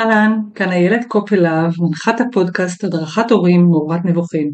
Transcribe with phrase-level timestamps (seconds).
[0.00, 4.52] אהלן, כאן איילת קופלהב, מנחת הפודקאסט הדרכת הורים מעורבת נבוכים.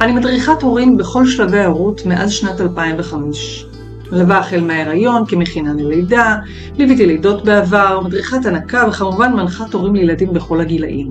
[0.00, 3.75] אני מדריכת הורים בכל שלבי ההורות מאז שנת 2005.
[4.12, 6.36] מלווה החל מההיריון כמכינה ללידה,
[6.76, 11.10] ליוויתי לידות בעבר, מדריכת הנקה וכמובן מנחת הורים לילדים בכל הגילאים.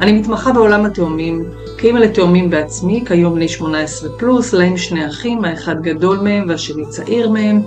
[0.00, 1.44] אני מתמחה בעולם התאומים,
[1.78, 7.30] כאימא לתאומים בעצמי, כיום בני 18 פלוס, להם שני אחים, האחד גדול מהם והשני צעיר
[7.30, 7.62] מהם,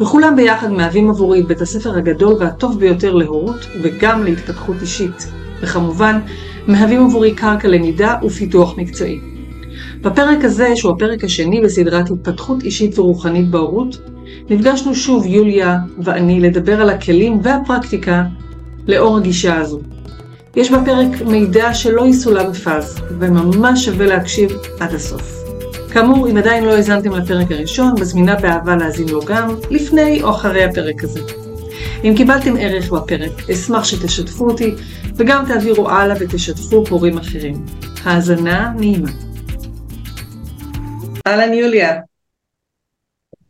[0.00, 6.20] וכולם ביחד מהווים עבורי את בית הספר הגדול והטוב ביותר להורות וגם להתפתחות אישית, וכמובן
[6.66, 9.37] מהווים עבורי קרקע למידה ופיתוח מקצועי.
[10.00, 13.98] בפרק הזה, שהוא הפרק השני בסדרת התפתחות אישית ורוחנית בהורות,
[14.50, 18.24] נפגשנו שוב יוליה ואני לדבר על הכלים והפרקטיקה
[18.86, 19.80] לאור הגישה הזו.
[20.56, 25.38] יש בפרק מידע שלא יסולא בפז, וממש שווה להקשיב עד הסוף.
[25.92, 30.64] כאמור, אם עדיין לא האזנתם לפרק הראשון, מזמינה באהבה להאזין לו גם לפני או אחרי
[30.64, 31.20] הפרק הזה.
[32.04, 34.74] אם קיבלתם ערך בפרק, אשמח שתשתפו אותי,
[35.16, 37.64] וגם תעבירו הלאה ותשתפו הורים אחרים.
[38.04, 39.27] האזנה נעימה.
[41.28, 42.00] אהלן יוליה.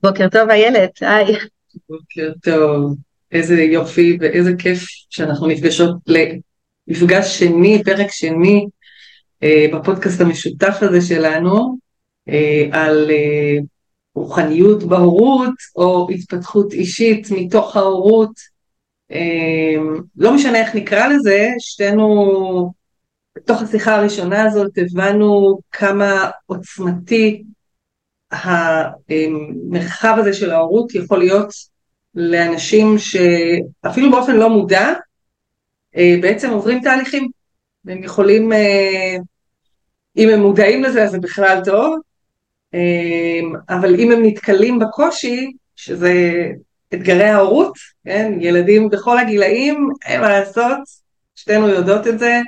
[0.03, 1.37] בוקר טוב איילת, היי.
[1.89, 2.97] בוקר טוב,
[3.33, 8.67] איזה יופי ואיזה כיף שאנחנו נפגשות למפגש שני, פרק שני
[9.43, 11.79] אה, בפודקאסט המשותף הזה שלנו
[12.29, 13.57] אה, על אה,
[14.15, 18.33] רוחניות בהורות או התפתחות אישית מתוך ההורות.
[19.13, 19.83] אה,
[20.17, 22.73] לא משנה איך נקרא לזה, שתינו
[23.37, 27.45] בתוך השיחה הראשונה הזאת הבנו כמה עוצמתי
[28.31, 31.53] המרחב הזה של ההורות יכול להיות
[32.15, 34.93] לאנשים שאפילו באופן לא מודע
[35.97, 37.29] אה, בעצם עוברים תהליכים.
[37.85, 39.17] והם יכולים, אה,
[40.17, 41.99] אם הם מודעים לזה אז זה בכלל טוב,
[42.75, 46.13] אה, אבל אם הם נתקלים בקושי, שזה
[46.95, 47.73] אתגרי ההורות,
[48.05, 50.79] כן, ילדים בכל הגילאים, אין מה לעשות,
[51.35, 52.41] שתינו יודעות את זה,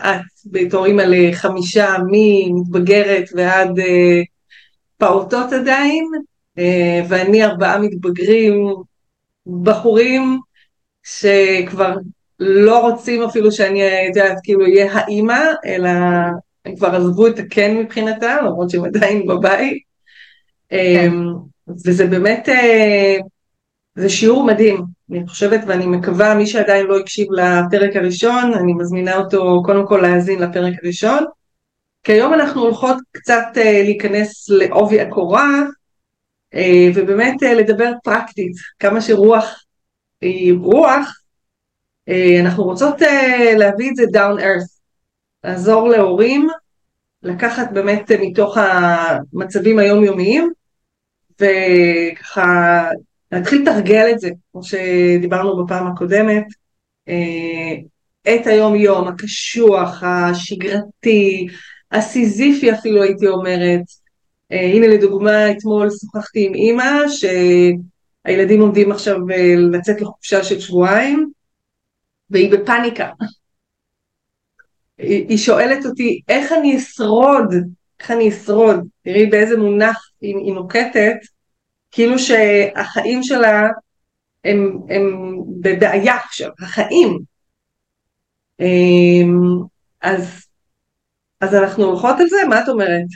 [0.00, 4.20] את בתור אימא לחמישה ממתבגרת ועד אה,
[4.98, 6.04] פעוטות עדיין,
[6.58, 8.74] אה, ואני ארבעה מתבגרים,
[9.62, 10.38] בחורים
[11.04, 11.94] שכבר
[12.40, 15.90] לא רוצים אפילו שאני, יודעת, כאילו אהיה האימא, אלא
[16.64, 19.78] הם כבר עזבו את הכן מבחינתם, למרות שהם עדיין בבית.
[20.68, 21.12] כן.
[21.86, 23.16] וזה באמת, אה,
[23.96, 29.16] זה שיעור מדהים, אני חושבת ואני מקווה, מי שעדיין לא הקשיב לפרק הראשון, אני מזמינה
[29.16, 31.24] אותו קודם כל להאזין לפרק הראשון.
[32.04, 35.62] כי היום אנחנו הולכות קצת uh, להיכנס לעובי הקורה,
[36.54, 36.58] uh,
[36.94, 39.64] ובאמת uh, לדבר פרקטית, כמה שרוח
[40.20, 41.20] היא רוח,
[42.40, 42.94] אנחנו רוצות
[43.56, 44.78] להביא את זה down earth,
[45.44, 46.48] לעזור להורים,
[47.22, 50.52] לקחת באמת מתוך המצבים היומיומיים,
[51.40, 52.88] וככה
[53.32, 56.44] להתחיל לתרגל את זה, כמו שדיברנו בפעם הקודמת,
[57.08, 57.74] אה,
[58.34, 61.46] את היום-יום, הקשוח, השגרתי,
[61.92, 63.82] הסיזיפי אפילו הייתי אומרת.
[64.52, 71.30] אה, הנה לדוגמה, אתמול שוחחתי עם אימא, שהילדים עומדים עכשיו אה, לצאת לחופשה של שבועיים,
[72.30, 73.10] והיא בפאניקה.
[74.98, 77.54] היא שואלת אותי, איך אני אשרוד?
[78.00, 78.80] איך אני אשרוד?
[79.04, 81.16] תראי באיזה מונח היא נוקטת.
[81.96, 83.68] כאילו שהחיים שלה
[84.44, 87.18] הם, הם בבעיה עכשיו, החיים.
[88.60, 89.40] אמ,
[90.02, 90.46] אז,
[91.40, 92.36] אז אנחנו הולכות על זה?
[92.48, 93.06] מה את אומרת?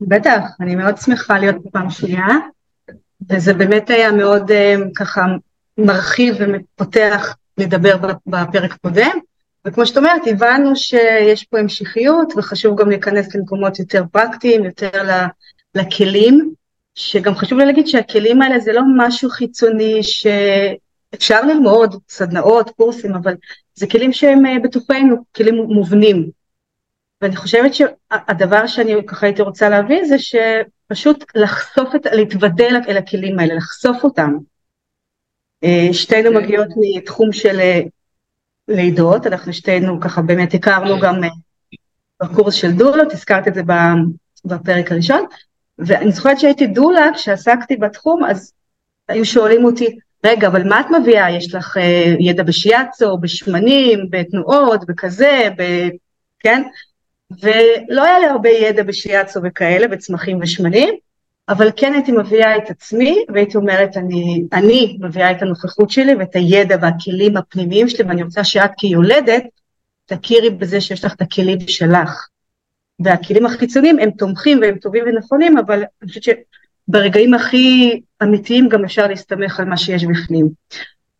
[0.00, 2.26] בטח, אני מאוד שמחה להיות בפעם שנייה,
[3.30, 5.22] וזה באמת היה מאוד אמ, ככה
[5.78, 7.96] מרחיב ופותח לדבר
[8.26, 9.18] בפרק קודם,
[9.66, 15.08] וכמו שאת אומרת, הבנו שיש פה המשכיות וחשוב גם להיכנס למקומות יותר פרקטיים, יותר
[15.74, 16.54] לכלים,
[16.94, 23.34] שגם חשוב לי להגיד שהכלים האלה זה לא משהו חיצוני שאפשר ללמוד, סדנאות, קורסים, אבל
[23.74, 26.30] זה כלים שהם אה, בתוכנו, כלים מובנים.
[27.20, 33.38] ואני חושבת שהדבר שאני ככה הייתי רוצה להביא זה שפשוט לחשוף, את, להתוודע אל הכלים
[33.38, 34.32] האלה, לחשוף אותם.
[35.64, 36.32] אה, שתינו okay.
[36.32, 36.44] כן.
[36.44, 37.80] מגיעות מתחום של אה,
[38.68, 41.20] לידות, אנחנו שתינו ככה באמת הכרנו גם
[42.22, 43.62] בקורס של דולות, הזכרת את זה
[44.44, 45.26] בפרק הראשון,
[45.78, 48.52] ואני זוכרת שהייתי דולה, כשעסקתי בתחום, אז
[49.08, 51.30] היו שואלים אותי, רגע, אבל מה את מביאה?
[51.30, 55.88] יש לך אה, ידע בשיאצו, בשמנים, בתנועות, בכזה, ב...
[56.40, 56.62] כן?
[57.42, 60.94] ולא היה לי הרבה ידע בשיאצו וכאלה, בצמחים ושמנים,
[61.48, 66.36] אבל כן הייתי מביאה את עצמי והייתי אומרת אני, אני מביאה את הנוכחות שלי ואת
[66.36, 69.44] הידע והכלים הפנימיים שלי ואני רוצה שאת כיולדת
[70.06, 72.28] תכירי בזה שיש לך את הכלים שלך.
[73.00, 76.22] והכלים החיצוניים הם תומכים והם טובים ונכונים אבל אני חושבת
[76.88, 80.48] שברגעים הכי אמיתיים גם אפשר להסתמך על מה שיש בפנים.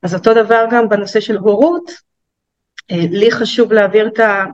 [0.02, 1.90] אז אותו דבר גם בנושא של הורות,
[2.90, 4.44] אה, לי חשוב להעביר את, ה,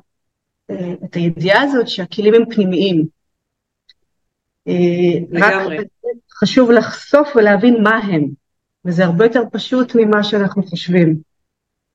[0.71, 3.07] אה, את הידיעה הזאת שהכלים הם פנימיים.
[4.69, 4.75] אה,
[5.31, 5.79] לגמרי.
[5.79, 5.87] רק
[6.33, 8.27] חשוב לחשוף ולהבין מה הם,
[8.85, 11.17] וזה הרבה יותר פשוט ממה שאנחנו חושבים.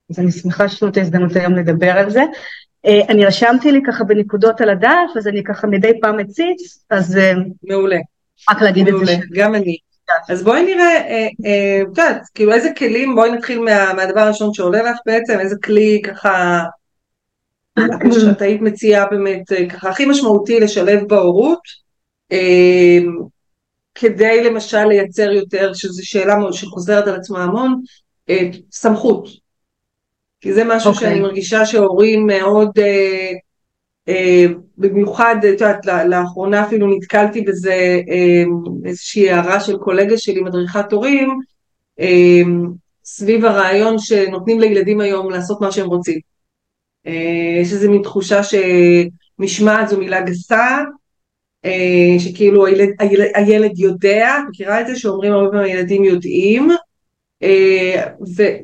[0.10, 2.22] אז אני שמחה שיש לנו את ההזדמנות היום לדבר על זה.
[2.86, 7.20] אני רשמתי לי ככה בנקודות על הדף, אז אני ככה מדי פעם מציץ, אז...
[7.64, 7.98] מעולה.
[8.50, 9.26] רק להגיד מעולה, את זה.
[9.34, 9.78] גם אני.
[10.30, 14.54] אז בואי נראה, אה, אה, את יודעת, כאילו איזה כלים, בואי נתחיל מה, מהדבר הראשון
[14.54, 16.64] שעולה לך בעצם, איזה כלי ככה,
[18.12, 21.84] שאת היית מציעה באמת, אה, ככה הכי משמעותי לשלב בהורות,
[23.96, 27.82] כדי למשל לייצר יותר, שזו שאלה שחוזרת על עצמה המון,
[28.72, 29.43] סמכות.
[30.44, 30.95] כי זה משהו okay.
[30.95, 31.22] שאני אוקיי.
[31.22, 32.69] מרגישה שהורים מאוד
[34.07, 34.45] אה,
[34.78, 38.44] במיוחד, את יודעת, לאחרונה אפילו נתקלתי בזה, אה,
[38.86, 41.40] איזושהי הערה של קולגה שלי, מדריכת הורים,
[42.00, 42.42] אה,
[43.06, 46.19] סביב הרעיון שנותנים לילדים היום לעשות מה שהם רוצים.
[47.62, 50.80] יש איזו מין תחושה שמשמעת זו מילה גסה,
[52.19, 56.69] שכאילו הילד, הילד, הילד יודע, מכירה את זה שאומרים הרבה פעמים הילדים יודעים,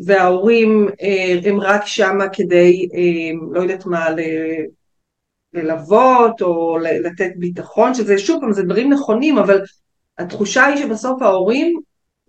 [0.05, 0.87] וההורים
[1.45, 2.87] הם רק שמה כדי,
[3.51, 4.07] לא יודעת מה,
[5.53, 9.61] ללוות או לתת ביטחון, שזה שוב פעם, זה דברים נכונים, אבל
[10.17, 11.79] התחושה היא שבסוף ההורים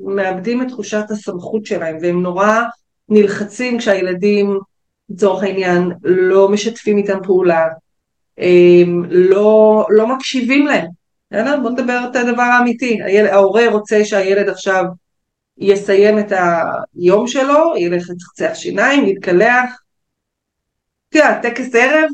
[0.01, 2.61] מאבדים את תחושת הסמכות שלהם, והם נורא
[3.09, 4.59] נלחצים כשהילדים,
[5.11, 7.67] לצורך העניין, לא משתפים איתם פעולה,
[9.09, 10.87] לא, לא מקשיבים להם.
[11.33, 12.99] יאללה, בוא נדבר את הדבר האמיתי.
[13.31, 14.85] ההורה רוצה שהילד עכשיו
[15.61, 19.81] יסיים את היום שלו, ילך לצחצח שיניים, יתקלח.
[21.09, 22.09] תראה, טקס ערב,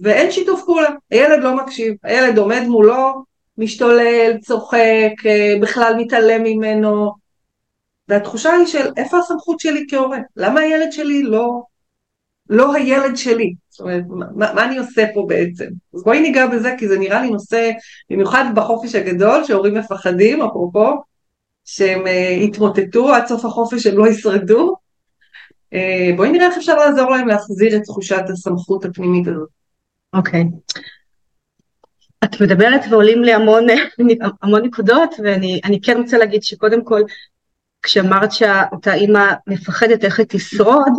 [0.00, 3.24] ואין שיתוף פעולה, הילד לא מקשיב, הילד עומד מולו,
[3.58, 7.12] משתולל, צוחק, אה, בכלל מתעלם ממנו,
[8.08, 10.18] והתחושה היא של איפה הסמכות שלי כהורה?
[10.36, 11.62] למה הילד שלי לא,
[12.50, 13.54] לא הילד שלי?
[13.68, 15.66] זאת אומרת, מה, מה אני עושה פה בעצם?
[15.94, 17.70] אז בואי ניגע בזה, כי זה נראה לי נושא,
[18.10, 21.02] במיוחד בחופש הגדול, שהורים מפחדים, אפרופו,
[21.74, 22.10] שהם uh,
[22.44, 24.76] יתמוטטו עד סוף החופש, הם לא ישרדו.
[25.74, 29.48] Uh, בואי נראה איך אפשר לעזור להם להחזיר את תחושת הסמכות הפנימית הזאת.
[30.12, 30.44] אוקיי.
[32.24, 33.66] את מדברת ועולים לי המון,
[34.42, 37.00] המון נקודות ואני כן רוצה להגיד שקודם כל
[37.82, 40.92] כשאמרת שאותה אימא מפחדת איך היא תשרוד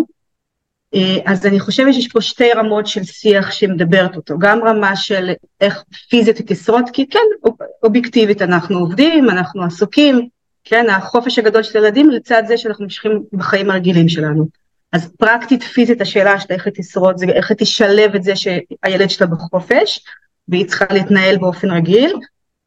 [0.96, 5.32] אה, אז אני חושבת שיש פה שתי רמות של שיח שמדברת אותו, גם רמה של
[5.62, 7.50] איך פיזית היא תשרוד, כי כן,
[7.84, 10.28] אובייקטיבית אנחנו עובדים, אנחנו עסוקים,
[10.64, 14.48] כן, החופש הגדול של ילדים לצד זה שאנחנו ממשיכים בחיים הרגילים שלנו.
[14.92, 19.10] אז פרקטית פיזית השאלה של איך היא תשרוד זה איך היא תשלב את זה שהילד
[19.10, 20.06] שלה בחופש
[20.48, 22.16] והיא צריכה להתנהל באופן רגיל,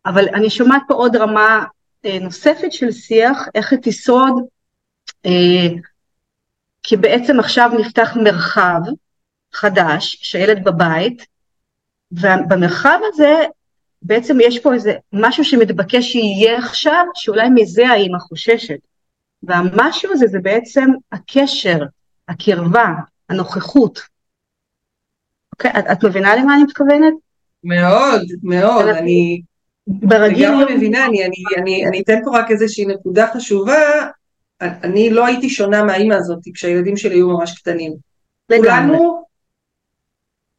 [0.06, 1.64] אבל אני שומעת פה עוד רמה
[2.04, 4.34] אה, נוספת של שיח, איך היא תשרוד,
[5.26, 5.68] אה,
[6.82, 8.80] כי בעצם עכשיו נפתח מרחב
[9.52, 11.26] חדש שהילד בבית,
[12.12, 13.44] ובמרחב הזה
[14.06, 18.78] בעצם יש פה איזה משהו שמתבקש שיהיה עכשיו, שאולי מזה האימא חוששת.
[19.42, 21.78] והמשהו הזה זה בעצם הקשר
[22.28, 22.86] הקרבה,
[23.28, 24.00] הנוכחות.
[25.52, 27.14] אוקיי, את, את מבינה למה אני מתכוונת?
[27.64, 29.42] מאוד, מאוד, אני
[29.86, 30.76] ברגיל לגמרי לא...
[30.76, 33.74] מבינה, אני, אני, אני, אני אתן פה רק איזושהי נקודה חשובה,
[34.60, 37.94] אני לא הייתי שונה מהאימא הזאת כשהילדים שלי היו ממש קטנים.
[38.48, 39.24] כולנו,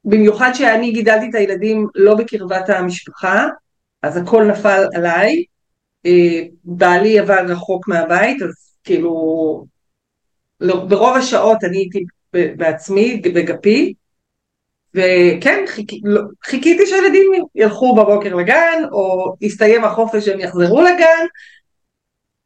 [0.10, 3.48] במיוחד שאני גידלתי את הילדים לא בקרבת המשפחה,
[4.02, 5.44] אז הכל נפל עליי,
[6.06, 9.66] אה, בעלי עבר רחוק מהבית, אז כאילו
[10.60, 13.94] לא, ברוב השעות אני הייתי בעצמי, בגפי,
[14.94, 15.90] וכן, חיכ...
[16.04, 21.26] לא, חיכיתי שהילדים ילכו בבוקר לגן, או יסתיים החופש שהם יחזרו לגן,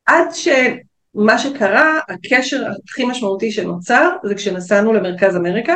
[0.05, 5.75] עד שמה שקרה, הקשר הכי משמעותי שנוצר, זה כשנסענו למרכז אמריקה,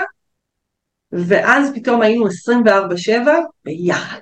[1.15, 2.29] ואז פתאום היינו 24-7
[3.65, 4.19] ביחד.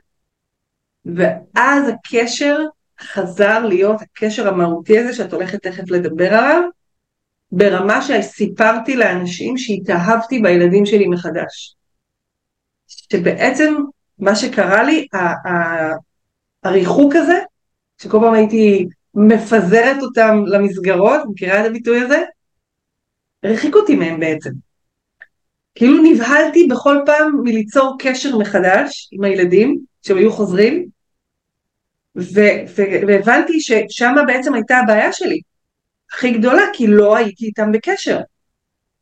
[1.05, 2.59] ואז הקשר
[3.01, 6.61] חזר להיות הקשר המהותי הזה שאת הולכת תכף לדבר עליו,
[7.51, 11.75] ברמה שסיפרתי לאנשים שהתאהבתי בילדים שלי מחדש.
[12.87, 13.75] שבעצם
[14.19, 15.07] מה שקרה לי,
[16.63, 17.39] הריחוק הזה,
[17.97, 22.23] שכל פעם הייתי מפזרת אותם למסגרות, מכירה את הביטוי הזה?
[23.43, 24.49] הרחיק אותי מהם בעצם.
[25.75, 30.85] כאילו נבהלתי בכל פעם מליצור קשר מחדש עם הילדים, שהם היו חוזרים,
[33.07, 35.41] והבנתי ששם בעצם הייתה הבעיה שלי
[36.11, 38.19] הכי גדולה, כי לא הייתי איתם בקשר.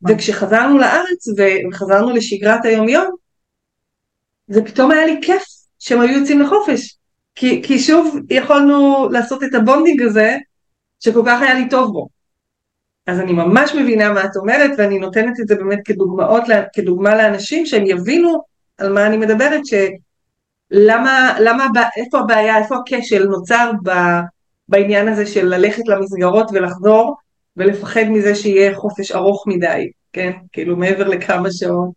[0.10, 1.28] וכשחזרנו לארץ
[1.72, 3.16] וחזרנו לשגרת היומיום,
[4.48, 5.44] זה פתאום היה לי כיף
[5.80, 6.98] שהם היו יוצאים לחופש.
[7.36, 10.38] כי, כי שוב יכולנו לעשות את ה bonding הזה
[11.00, 12.08] שכל כך היה לי טוב בו.
[13.08, 16.44] אז אני ממש מבינה מה את אומרת ואני נותנת את זה באמת כדוגמאות,
[16.74, 18.42] כדוגמה לאנשים שהם יבינו
[18.78, 21.68] על מה אני מדברת, שלמה, למה,
[21.98, 23.92] איפה הבעיה, איפה הכשל נוצר ב,
[24.70, 27.16] בעניין הזה של ללכת למסגרות ולחזור
[27.58, 30.32] ולפחד מזה שיהיה חופש ארוך מדי, כן?
[30.52, 31.90] כאילו מעבר לכמה שעות.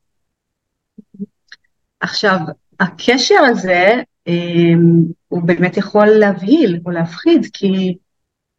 [2.00, 2.38] עכשיו,
[2.80, 3.92] הקשר הזה
[4.26, 7.96] אמ, הוא באמת יכול להבהיל או להפחיד, כי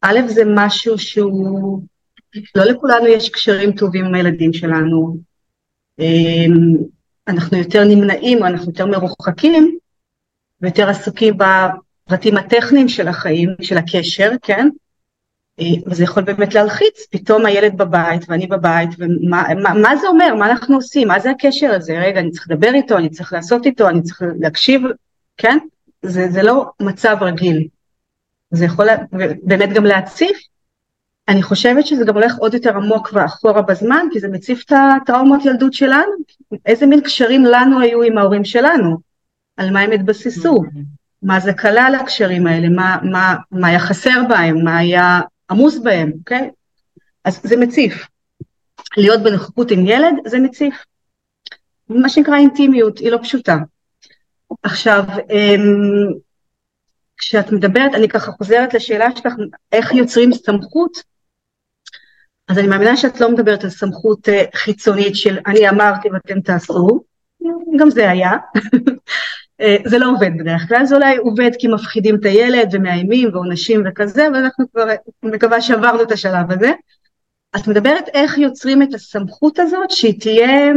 [0.02, 1.82] א' זה משהו שהוא,
[2.54, 5.16] לא לכולנו יש קשרים טובים עם הילדים שלנו,
[5.98, 6.76] אמ,
[7.28, 9.78] אנחנו יותר נמנעים אנחנו יותר מרוחקים
[10.60, 14.68] ויותר עסוקים בפרטים הטכניים של החיים, של הקשר, כן?
[15.60, 20.34] אה, וזה יכול באמת להלחיץ, פתאום הילד בבית ואני בבית, ומה מה, מה זה אומר,
[20.34, 23.66] מה אנחנו עושים, מה זה הקשר הזה, רגע, אני צריך לדבר איתו, אני צריך לעשות
[23.66, 24.82] איתו, אני צריך להקשיב,
[25.36, 25.58] כן?
[26.02, 27.68] זה, זה לא מצב רגיל.
[28.50, 28.86] זה יכול
[29.42, 30.36] באמת גם להציף,
[31.28, 35.44] אני חושבת שזה גם הולך עוד יותר עמוק ואחורה בזמן, כי זה מציף את הטראומות
[35.44, 36.12] ילדות שלנו,
[36.66, 38.98] איזה מין קשרים לנו היו עם ההורים שלנו,
[39.56, 40.62] על מה הם התבססו,
[41.22, 46.12] מה זה כלל הקשרים האלה, מה, מה, מה היה חסר בהם, מה היה עמוס בהם,
[46.18, 46.50] אוקיי?
[47.24, 48.06] אז זה מציף.
[48.96, 50.74] להיות בנוכחות עם ילד זה מציף.
[51.88, 53.56] מה שנקרא אינטימיות, היא לא פשוטה.
[54.62, 56.12] עכשיו, אמ,
[57.16, 59.34] כשאת מדברת, אני ככה חוזרת לשאלה שלך,
[59.72, 61.15] איך יוצרים סמכות,
[62.48, 67.00] אז אני מאמינה שאת לא מדברת על סמכות אה, חיצונית של אני אמרתי ואתם תעשו,
[67.78, 68.30] גם זה היה,
[69.60, 73.82] אה, זה לא עובד בדרך כלל, זה אולי עובד כי מפחידים את הילד ומאיימים ועונשים
[73.86, 74.86] וכזה, ואנחנו כבר,
[75.22, 76.72] מקווה שעברנו את השלב הזה.
[77.56, 80.72] את מדברת איך יוצרים את הסמכות הזאת שהיא תהיה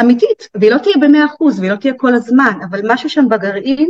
[0.00, 3.88] אמיתית, והיא לא תהיה במאה אחוז והיא לא תהיה כל הזמן, אבל משהו שם בגרעין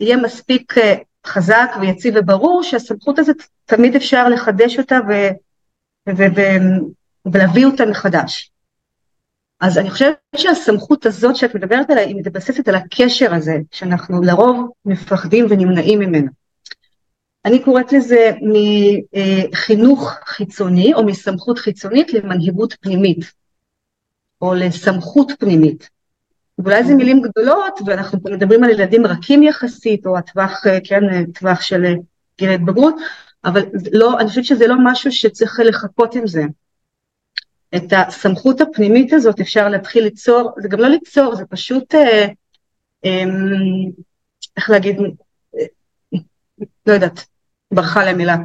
[0.00, 0.94] יהיה מספיק אה,
[1.26, 5.12] חזק ויציב וברור שהסמכות הזאת תמיד אפשר לחדש אותה ו,
[7.26, 8.50] ולהביא אותה מחדש.
[9.60, 14.70] אז אני חושבת שהסמכות הזאת שאת מדברת עליה היא מתבססת על הקשר הזה שאנחנו לרוב
[14.84, 16.28] מפחדים ונמנעים ממנו.
[17.44, 18.30] אני קוראת לזה
[19.52, 23.32] מחינוך חיצוני או מסמכות חיצונית למנהיגות פנימית
[24.40, 25.88] או לסמכות פנימית.
[26.58, 31.94] ואולי זה מילים גדולות ואנחנו מדברים על ילדים רכים יחסית או הטווח, כן, טווח של
[32.38, 32.94] גיל ההתבגרות,
[33.44, 36.42] אבל לא, אני חושבת שזה לא משהו שצריך לחכות עם זה.
[37.76, 42.26] את הסמכות הפנימית הזאת אפשר להתחיל ליצור, זה גם לא ליצור, זה פשוט, אה,
[43.04, 43.24] אה,
[44.56, 46.18] איך להגיד, אה,
[46.86, 47.26] לא יודעת,
[47.72, 48.36] ברחה להם מילה.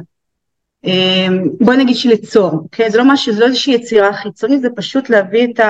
[0.86, 1.26] אה,
[1.60, 2.90] בואי נגיד שליצור, אוקיי?
[2.90, 5.60] זה לא משהו, זה לא איזושהי יצירה חיצונית, זה פשוט להביא את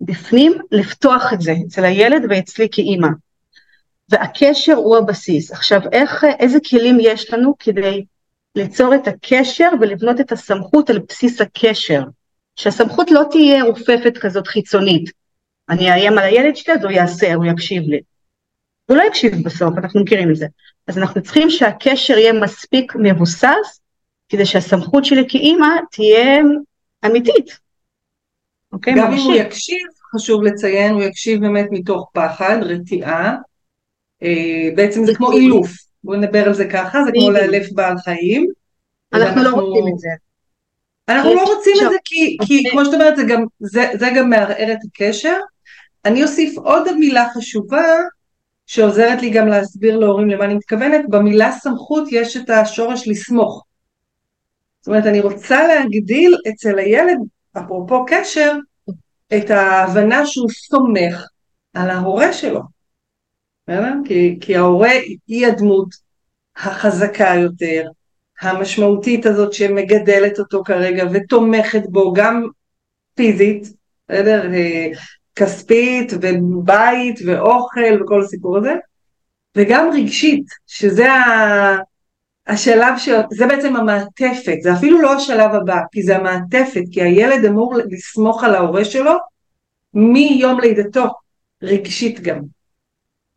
[0.00, 3.08] הבפנים, לפתוח את זה אצל הילד ואצלי כאימא.
[4.08, 5.52] והקשר הוא הבסיס.
[5.52, 8.04] עכשיו, איך, איזה כלים יש לנו כדי
[8.56, 12.02] ליצור את הקשר ולבנות את הסמכות על בסיס הקשר?
[12.56, 15.10] שהסמכות לא תהיה רופפת כזאת חיצונית.
[15.68, 18.00] אני אאיים על הילד שלי אז הוא יעשה, הוא יקשיב לי.
[18.86, 20.46] הוא לא יקשיב בסוף, אנחנו מכירים את זה.
[20.86, 23.80] אז אנחנו צריכים שהקשר יהיה מספיק מבוסס,
[24.28, 26.40] כדי שהסמכות שלי כאימא תהיה
[27.06, 27.58] אמיתית.
[28.72, 28.94] אוקיי?
[28.96, 33.36] גם אם הוא יקשיב, חשוב לציין, הוא יקשיב באמת מתוך פחד, רתיעה.
[34.22, 35.70] אה, בעצם זה כמו אילוף,
[36.04, 38.46] בואו נדבר על זה ככה, זה כמו לאלף בעל חיים.
[39.12, 40.08] אנחנו לא רוצים את זה.
[41.08, 42.70] אנחנו לא רוצים את זה כי, כי אוקיי.
[42.70, 45.36] כמו שאת אומרת, זה גם, זה, זה גם מערער את הקשר.
[46.04, 47.86] אני אוסיף עוד מילה חשובה,
[48.66, 53.64] שעוזרת לי גם להסביר להורים למה אני מתכוונת, במילה סמכות יש את השורש לסמוך.
[54.80, 57.18] זאת אומרת, אני רוצה להגדיל אצל הילד,
[57.58, 58.52] אפרופו קשר,
[59.36, 61.26] את ההבנה שהוא סומך
[61.74, 62.73] על ההורה שלו.
[64.04, 64.90] כי, כי ההורה
[65.26, 65.88] היא הדמות
[66.56, 67.88] החזקה יותר,
[68.40, 72.46] המשמעותית הזאת שמגדלת אותו כרגע ותומכת בו גם
[73.14, 73.72] פיזית,
[74.08, 74.54] בסדר?
[74.54, 74.88] אה,
[75.36, 78.72] כספית ובית ואוכל וכל הסיפור הזה,
[79.56, 81.76] וגם רגשית, שזה ה...
[82.46, 83.08] השלב, ש...
[83.30, 88.44] זה בעצם המעטפת, זה אפילו לא השלב הבא, כי זה המעטפת, כי הילד אמור לסמוך
[88.44, 89.12] על ההורה שלו
[89.94, 91.04] מיום לידתו,
[91.62, 92.40] רגשית גם.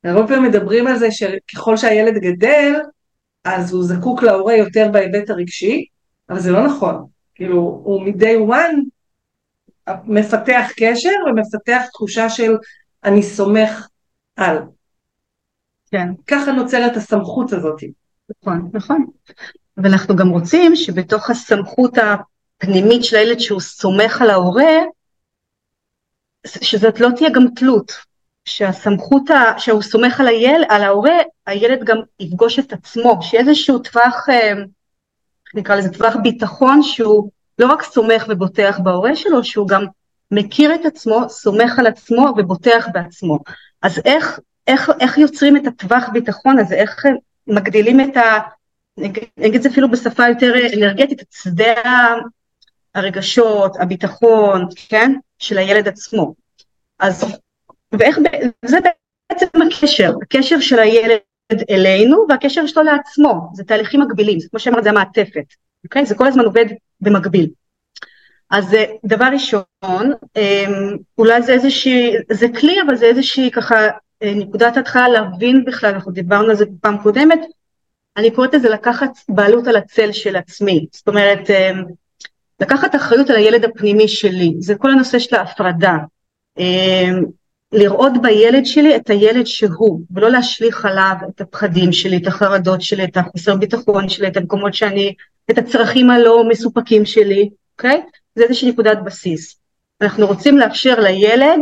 [0.07, 2.73] הרבה פעמים מדברים על זה שככל שהילד גדל,
[3.43, 5.85] אז הוא זקוק להורה יותר בהיבט הרגשי,
[6.29, 7.05] אבל זה לא נכון.
[7.35, 8.75] כאילו, הוא מ-day one
[10.05, 12.57] מפתח קשר ומפתח תחושה של
[13.03, 13.87] אני סומך
[14.35, 14.57] על.
[15.91, 16.07] כן.
[16.27, 17.81] ככה נוצרת הסמכות הזאת.
[18.41, 19.05] נכון, נכון.
[19.77, 24.73] ואנחנו גם רוצים שבתוך הסמכות הפנימית של הילד שהוא סומך על ההורה,
[26.47, 27.91] שזאת לא תהיה גם תלות,
[28.47, 33.79] שהסמכות, ה, שהוא סומך על, היל, על ההורה, הילד גם יפגוש את עצמו, שיהיה איזשהו
[33.79, 34.53] טווח, אה,
[35.53, 39.85] נקרא לזה טווח ביטחון שהוא לא רק סומך ובוטח בהורה שלו, שהוא גם
[40.31, 43.39] מכיר את עצמו, סומך על עצמו ובוטח בעצמו.
[43.81, 47.05] אז איך, איך, איך יוצרים את הטווח ביטחון הזה, איך
[47.47, 48.37] מגדילים את ה...
[49.37, 51.73] נגיד את זה אפילו בשפה יותר אנרגטית, את שדה
[52.95, 56.33] הרגשות, הביטחון, כן, של הילד עצמו.
[56.99, 57.37] אז,
[57.91, 58.19] ואיך,
[58.65, 58.77] זה
[59.29, 61.19] בעצם הקשר, הקשר של הילד
[61.69, 65.45] אלינו והקשר שלו לעצמו, זה תהליכים מקבילים, כמו שאמרת זה המעטפת,
[65.83, 66.05] אוקיי?
[66.05, 66.65] זה כל הזמן עובד
[67.01, 67.49] במקביל.
[68.49, 68.75] אז
[69.05, 73.75] דבר ראשון, אמ, אולי זה איזושהי, זה כלי אבל זה איזושהי ככה
[74.23, 77.39] אה, נקודת התחלה להבין בכלל, אנחנו דיברנו על זה פעם קודמת,
[78.17, 81.83] אני קוראת לזה לקחת בעלות על הצל של עצמי, זאת אומרת אמ,
[82.59, 85.95] לקחת אחריות על הילד הפנימי שלי, זה כל הנושא של ההפרדה,
[86.57, 87.23] אמ,
[87.71, 93.03] לראות בילד שלי את הילד שהוא, ולא להשליך עליו את הפחדים שלי, את החרדות שלי,
[93.03, 95.13] את החוסר ביטחון שלי, את המקומות שאני,
[95.51, 98.01] את הצרכים הלא מסופקים שלי, אוקיי?
[98.35, 99.59] זה איזושהי נקודת בסיס.
[100.01, 101.59] אנחנו רוצים לאפשר לילד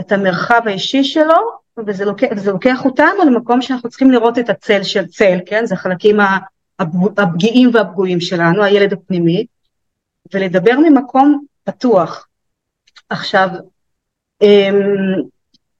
[0.00, 4.82] את המרחב האישי שלו וזה לוקח, וזה לוקח אותנו למקום שאנחנו צריכים לראות את הצל
[4.82, 5.66] של צל, כן?
[5.66, 6.16] זה החלקים
[7.18, 9.46] הפגיעים והפגועים שלנו, הילד הפנימי,
[10.34, 12.26] ולדבר ממקום פתוח.
[13.08, 13.48] עכשיו,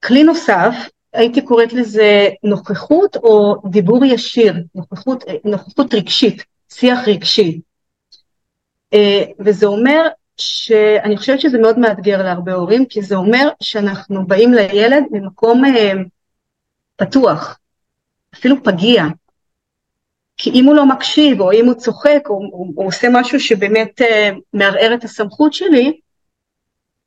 [0.04, 0.74] כלי נוסף,
[1.12, 7.60] הייתי קוראת לזה נוכחות או דיבור ישיר, נוכחות, נוכחות רגשית, שיח רגשי.
[8.94, 14.52] אה, וזה אומר שאני חושבת שזה מאוד מאתגר להרבה הורים, כי זה אומר שאנחנו באים
[14.54, 15.92] לילד ממקום אה,
[16.96, 17.58] פתוח,
[18.34, 19.04] אפילו פגיע.
[20.36, 24.00] כי אם הוא לא מקשיב, או אם הוא צוחק, או, או, או עושה משהו שבאמת
[24.02, 26.00] אה, מערער את הסמכות שלי,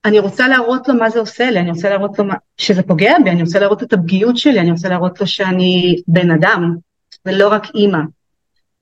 [0.05, 3.13] אני רוצה להראות לו מה זה עושה לי, אני רוצה להראות לו מה, שזה פוגע
[3.23, 6.75] בי, אני רוצה להראות את הפגיעות שלי, אני רוצה להראות לו שאני בן אדם,
[7.25, 7.99] ולא רק אימא.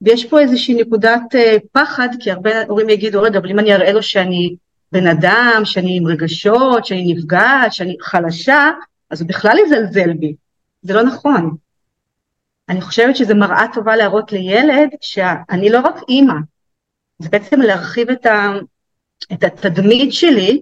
[0.01, 3.91] ויש פה איזושהי נקודת uh, פחד, כי הרבה הורים יגידו, רגע, אבל אם אני אראה
[3.91, 4.55] לו שאני
[4.91, 8.71] בן אדם, שאני עם רגשות, שאני נפגעת, שאני חלשה,
[9.09, 10.35] אז הוא בכלל יזלזל בי.
[10.81, 11.55] זה לא נכון.
[12.69, 16.33] אני חושבת שזו מראה טובה להראות לילד שאני לא רק אימא,
[17.19, 18.53] זה בעצם להרחיב את, ה,
[19.33, 20.61] את התדמית שלי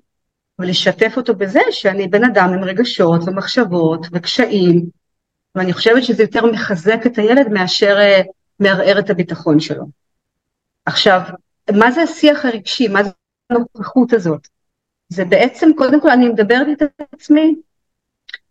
[0.62, 4.86] ולשתף אותו בזה שאני בן אדם עם רגשות ומחשבות וקשיים,
[5.56, 8.28] ואני חושבת שזה יותר מחזק את הילד מאשר uh,
[8.60, 9.84] מערער את הביטחון שלו.
[10.86, 11.21] עכשיו,
[11.76, 12.88] מה זה השיח הרגשי?
[12.88, 13.10] מה זה
[13.50, 14.47] הנוכחות הזאת?
[15.10, 17.56] זה בעצם, קודם כל אני מדברת את עצמי,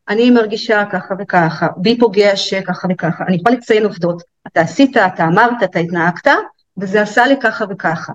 [0.09, 5.25] אני מרגישה ככה וככה, בי פוגע שככה וככה, אני יכולה לציין עובדות, אתה עשית, אתה
[5.25, 6.29] אמרת, אתה התנהגת,
[6.79, 8.12] וזה עשה לי ככה וככה.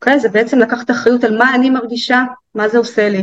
[0.00, 0.20] אוקיי?
[0.20, 2.22] זה בעצם לקחת אחריות על מה אני מרגישה,
[2.54, 3.22] מה זה עושה לי.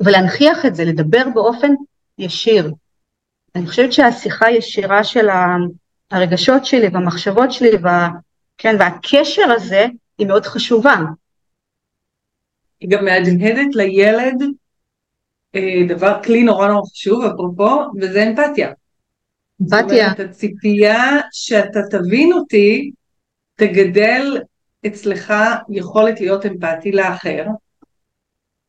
[0.00, 1.72] ולהנכיח את זה, לדבר באופן
[2.18, 2.72] ישיר.
[3.54, 5.28] אני חושבת שהשיחה הישירה של
[6.10, 8.08] הרגשות שלי והמחשבות שלי וה,
[8.58, 9.86] כן, והקשר הזה
[10.18, 10.96] היא מאוד חשובה.
[12.80, 14.42] היא גם מהדהדת לילד
[15.54, 18.72] אה, דבר, כלי נורא נורא חשוב, אפרופו, וזה אמפתיה.
[19.62, 20.08] אמפתיה.
[20.08, 22.90] זאת אומרת, הציפייה שאתה תבין אותי,
[23.54, 24.38] תגדל
[24.86, 25.34] אצלך
[25.70, 27.44] יכולת להיות אמפתי לאחר,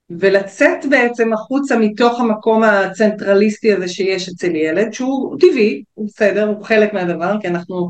[0.09, 6.65] ולצאת בעצם החוצה מתוך המקום הצנטרליסטי הזה שיש אצל ילד, שהוא טבעי, הוא בסדר, הוא
[6.65, 7.89] חלק מהדבר, כי אנחנו,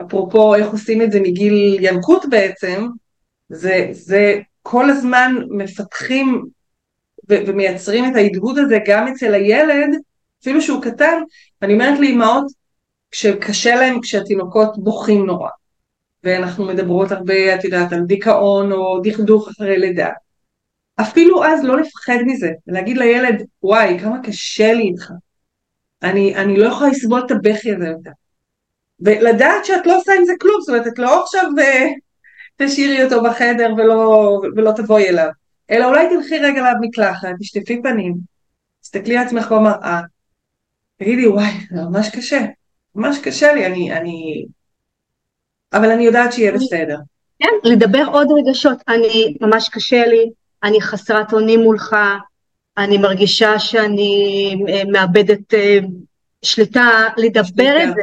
[0.00, 2.86] אפרופו איך עושים את זה מגיל ינקות בעצם,
[3.48, 6.44] זה, זה כל הזמן מפתחים
[7.30, 9.98] ו- ומייצרים את ההדהוד הזה גם אצל הילד,
[10.42, 11.22] אפילו שהוא קטן,
[11.62, 12.44] ואני אומרת לאמהות,
[13.10, 15.48] כשקשה להם, כשהתינוקות בוכים נורא,
[16.24, 20.08] ואנחנו מדברות הרבה, את יודעת, על דיכאון או דכדוך אחרי לידה,
[21.00, 25.10] אפילו אז לא לפחד מזה, ולהגיד לילד, וואי, כמה קשה לי איתך.
[26.02, 28.10] אני, אני לא יכולה לסבול את הבכי הזה יותר.
[29.00, 31.92] ולדעת שאת לא עושה עם זה כלום, זאת אומרת, את לא עכשיו uh,
[32.56, 35.28] תשאירי אותו בחדר ולא, ולא תבואי אליו,
[35.70, 38.14] אלא אולי תלכי רגע למקלחת, תשטפי פנים,
[38.80, 40.00] תסתכלי על עצמך במראה,
[40.96, 42.46] תגידי, וואי, זה ממש קשה,
[42.94, 44.44] ממש קשה לי, אני, אני...
[45.72, 46.96] אבל אני יודעת שיהיה בסדר.
[47.38, 50.30] כן, לדבר עוד רגשות, אני, ממש קשה לי,
[50.62, 51.96] אני חסרת אונים מולך,
[52.78, 55.78] אני מרגישה שאני אה, מאבדת אה,
[56.42, 58.02] שליטה, לדבר את זה,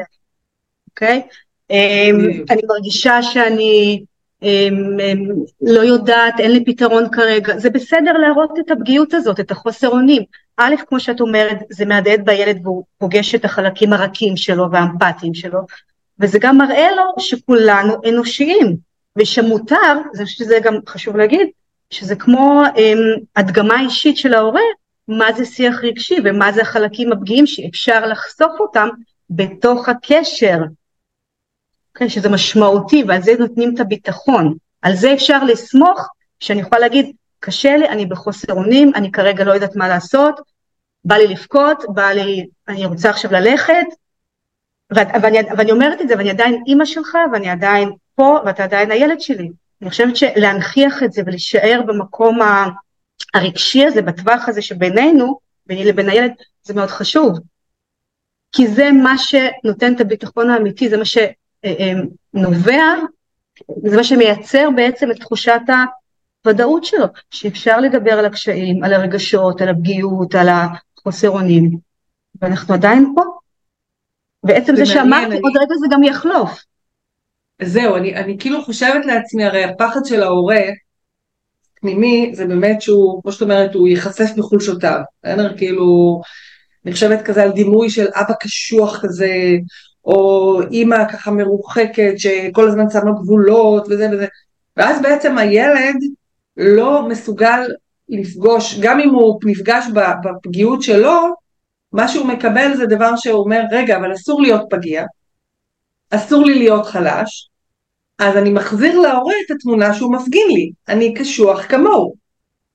[0.89, 1.21] אוקיי?
[1.69, 2.15] אמ,
[2.49, 4.03] אני מרגישה שאני
[4.43, 5.27] אמ, אמ,
[5.61, 10.23] לא יודעת, אין לי פתרון כרגע, זה בסדר להראות את הפגיעות הזאת, את החוסר אונים.
[10.57, 15.59] א', כמו שאת אומרת, זה מהדהד בילד והוא פוגש את החלקים הרכים שלו והאמפתיים שלו,
[16.19, 18.77] וזה גם מראה לו שכולנו אנושיים,
[19.15, 21.47] ושמותר, זה שזה גם חשוב להגיד,
[21.89, 22.97] שזה כמו אמ,
[23.35, 24.61] הדגמה אישית של ההורה,
[25.07, 28.89] מה זה שיח רגשי ומה זה החלקים הפגיעים שאפשר לחשוף אותם
[29.29, 30.57] בתוך הקשר,
[31.89, 32.09] אוקיי?
[32.09, 37.77] שזה משמעותי ועל זה נותנים את הביטחון, על זה אפשר לסמוך שאני יכולה להגיד קשה
[37.77, 40.39] לי, אני בחוסר אונים, אני כרגע לא יודעת מה לעשות,
[41.05, 43.85] בא לי לבכות, בא לי, אני רוצה עכשיו ללכת,
[44.91, 49.21] ואני, ואני אומרת את זה, ואני עדיין אימא שלך, ואני עדיין פה, ואתה עדיין הילד
[49.21, 49.49] שלי.
[49.81, 52.39] אני חושבת שלהנכיח את זה ולהישאר במקום
[53.33, 56.31] הרגשי הזה, בטווח הזה שבינינו, ביני לבין הילד,
[56.63, 57.39] זה מאוד חשוב.
[58.51, 62.83] כי זה מה שנותן את הביטחון האמיתי, זה מה שנובע,
[63.85, 65.61] זה מה שמייצר בעצם את תחושת
[66.45, 71.77] הוודאות שלו, שאפשר לדבר על הקשיים, על הרגשות, על הפגיעות, על החוסר אונים,
[72.41, 73.38] ואנחנו עדיין פה.
[74.43, 75.39] בעצם זה, זה שאמרתי, אני...
[75.39, 76.63] עוד רגע זה גם יחלוף.
[77.61, 80.61] זהו, אני, אני כאילו חושבת לעצמי, הרי הפחד של ההורה,
[81.81, 85.57] פנימי, זה באמת שהוא, כמו שאת אומרת, הוא ייחשף בחולשותיו, בסדר?
[85.57, 86.21] כאילו,
[86.85, 89.33] אני חושבת כזה על דימוי של אבא קשוח כזה,
[90.05, 94.27] או אימא ככה מרוחקת שכל הזמן שמה גבולות וזה וזה,
[94.77, 95.95] ואז בעצם הילד
[96.57, 97.67] לא מסוגל
[98.09, 99.85] לפגוש, גם אם הוא נפגש
[100.23, 101.33] בפגיעות שלו,
[101.91, 105.05] מה שהוא מקבל זה דבר שהוא אומר, רגע, אבל אסור להיות פגיע,
[106.09, 107.49] אסור לי להיות חלש,
[108.19, 112.13] אז אני מחזיר להורה את התמונה שהוא מפגין לי, אני קשוח כמוהו.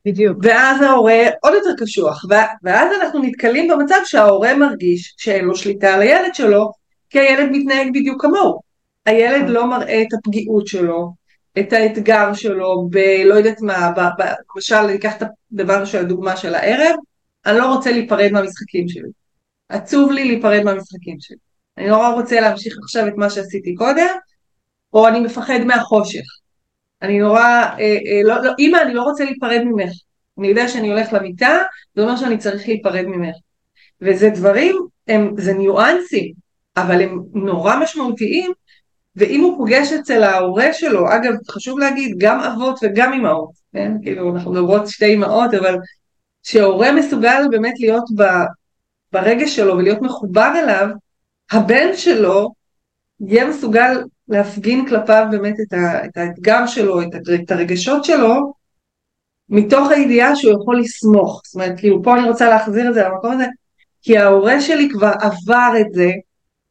[0.07, 0.39] בדיוק.
[0.43, 2.25] ואז ההורה עוד יותר קשוח,
[2.63, 6.73] ואז אנחנו נתקלים במצב שההורה מרגיש שאין לו שליטה על הילד שלו,
[7.11, 8.61] כי הילד מתנהג בדיוק כמוהו.
[9.07, 11.13] הילד לא מראה את הפגיעות שלו,
[11.59, 13.91] את האתגר שלו, בלא יודעת מה,
[14.57, 15.23] למשל אני אקח את
[15.53, 16.97] הדבר של הדוגמה של הערב,
[17.47, 19.09] אני לא רוצה להיפרד מהמשחקים שלי.
[19.69, 21.37] עצוב לי להיפרד מהמשחקים שלי.
[21.79, 24.09] אני נורא רוצה להמשיך עכשיו את מה שעשיתי קודם,
[24.93, 26.25] או אני מפחד מהחושך.
[27.03, 29.91] אני נורא, אה, אה, לא, לא, אימא, אני לא רוצה להיפרד ממך.
[30.39, 31.59] אני יודע שאני הולך למיטה,
[31.95, 33.35] זה אומר שאני צריך להיפרד ממך.
[34.01, 34.77] וזה דברים,
[35.09, 36.33] הם, זה ניואנסים,
[36.77, 38.53] אבל הם נורא משמעותיים,
[39.17, 43.93] ואם הוא פוגש אצל ההורה שלו, אגב, חשוב להגיד, גם אבות וגם אמהות, כן?
[44.03, 45.77] כאילו, אנחנו מדברות שתי אמהות, אבל
[46.45, 48.23] שההורה מסוגל באמת להיות ב,
[49.13, 50.89] ברגש שלו ולהיות מחובר אליו,
[51.53, 52.53] הבן שלו
[53.21, 58.53] יהיה מסוגל להפגין כלפיו באמת את, ה, את האתגר שלו, את, את הרגשות שלו,
[59.49, 61.43] מתוך הידיעה שהוא יכול לסמוך.
[61.45, 63.45] זאת אומרת, כאילו, פה אני רוצה להחזיר את זה למקום הזה,
[64.03, 66.11] כי ההורה שלי כבר עבר את זה,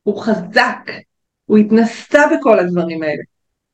[0.03, 0.91] הוא חזק,
[1.45, 3.23] הוא התנסה בכל הדברים האלה.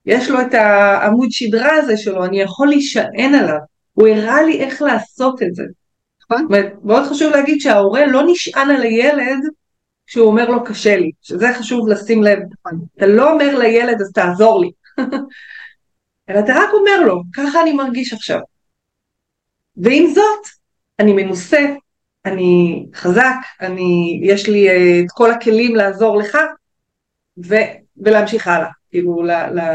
[0.06, 3.60] יש לו את העמוד שדרה הזה שלו, אני יכול להישען עליו,
[3.94, 5.64] הוא הראה לי איך לעשות את זה.
[6.32, 6.48] נכון?
[6.84, 9.40] מאוד חשוב להגיד שההורה לא נשען על הילד
[10.08, 12.40] כשהוא אומר לו קשה לי, שזה חשוב לשים לב.
[12.98, 14.72] אתה לא אומר לילד אז תעזור לי,
[16.30, 18.40] אלא אתה רק אומר לו, ככה אני מרגיש עכשיו.
[19.78, 20.48] ועם זאת,
[21.00, 21.76] אני מנוסה,
[22.26, 26.38] אני חזק, אני, יש לי uh, את כל הכלים לעזור לך,
[27.46, 27.56] ו,
[27.98, 29.24] ולהמשיך הלאה, כאילו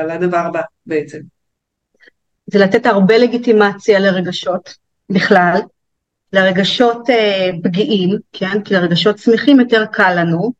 [0.08, 1.18] לדבר הבא בעצם.
[2.46, 4.74] זה לתת הרבה לגיטימציה לרגשות
[5.10, 5.60] בכלל,
[6.34, 8.62] לרגשות אה, פגיעים, כן?
[8.62, 10.52] כי לרגשות שמחים יותר קל לנו,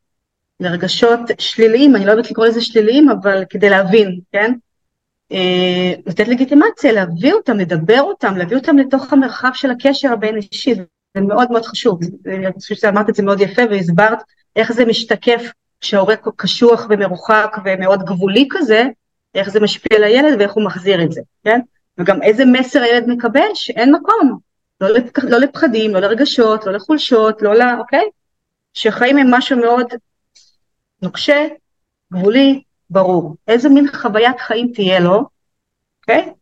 [0.61, 4.53] לרגשות שליליים, אני לא יודעת לקרוא לזה שליליים, אבל כדי להבין, כן?
[5.33, 10.75] אה, לתת לגיטימציה, להביא אותם, לדבר אותם, להביא אותם לתוך המרחב של הקשר הבין אישי,
[11.15, 14.19] זה מאוד מאוד חשוב, אני חושבת שאמרת את זה מאוד יפה והסברת
[14.57, 18.85] איך זה משתקף כשההורה קשוח ומרוחק ומאוד גבולי כזה,
[19.35, 21.61] איך זה משפיע על הילד ואיך הוא מחזיר את זה, כן?
[21.99, 24.39] וגם איזה מסר הילד מקבל שאין מקום,
[24.81, 27.63] לא, לפח, לא לפחדים, לא לרגשות, לא לחולשות, לא ל...
[27.79, 28.05] אוקיי?
[28.75, 29.87] שחיים הם משהו מאוד
[31.03, 31.47] נוקשה,
[32.13, 33.37] גבולי, ברור.
[33.49, 35.25] איזה מין חוויית חיים תהיה לו,
[36.01, 36.33] אוקיי?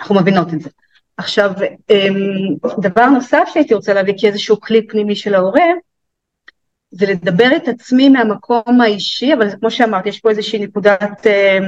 [0.00, 0.70] אנחנו מבינות את זה.
[1.16, 1.52] עכשיו,
[1.90, 5.64] אמ, דבר נוסף שהייתי רוצה להביא כאיזשהו כלי פנימי של ההורה,
[6.90, 11.64] זה לדבר את עצמי מהמקום האישי, אבל כמו שאמרתי, יש פה איזושהי נקודת אמ,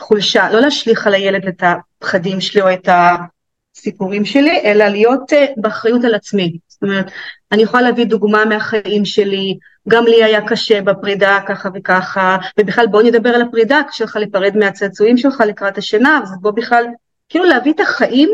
[0.00, 2.88] חולשה, לא להשליך על הילד את הפחדים שלי או את
[3.76, 6.58] הסיפורים שלי, אלא להיות אה, באחריות על עצמי.
[6.68, 7.10] זאת אומרת,
[7.52, 13.02] אני יכולה להביא דוגמה מהחיים שלי, גם לי היה קשה בפרידה ככה וככה, ובכלל בוא
[13.02, 16.86] נדבר על הפרידה, קשה לך להיפרד מהצעצועים שלך לקראת השינה, אז בוא בכלל,
[17.28, 18.28] כאילו להביא את החיים,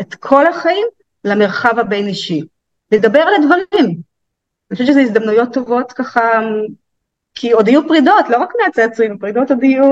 [0.00, 0.86] את כל החיים,
[1.24, 2.42] למרחב הבין אישי.
[2.92, 3.96] לדבר על הדברים.
[4.70, 6.40] אני חושבת שזה הזדמנויות טובות ככה,
[7.34, 9.90] כי עוד יהיו פרידות, לא רק מהצעצועים, פרידות עוד יהיו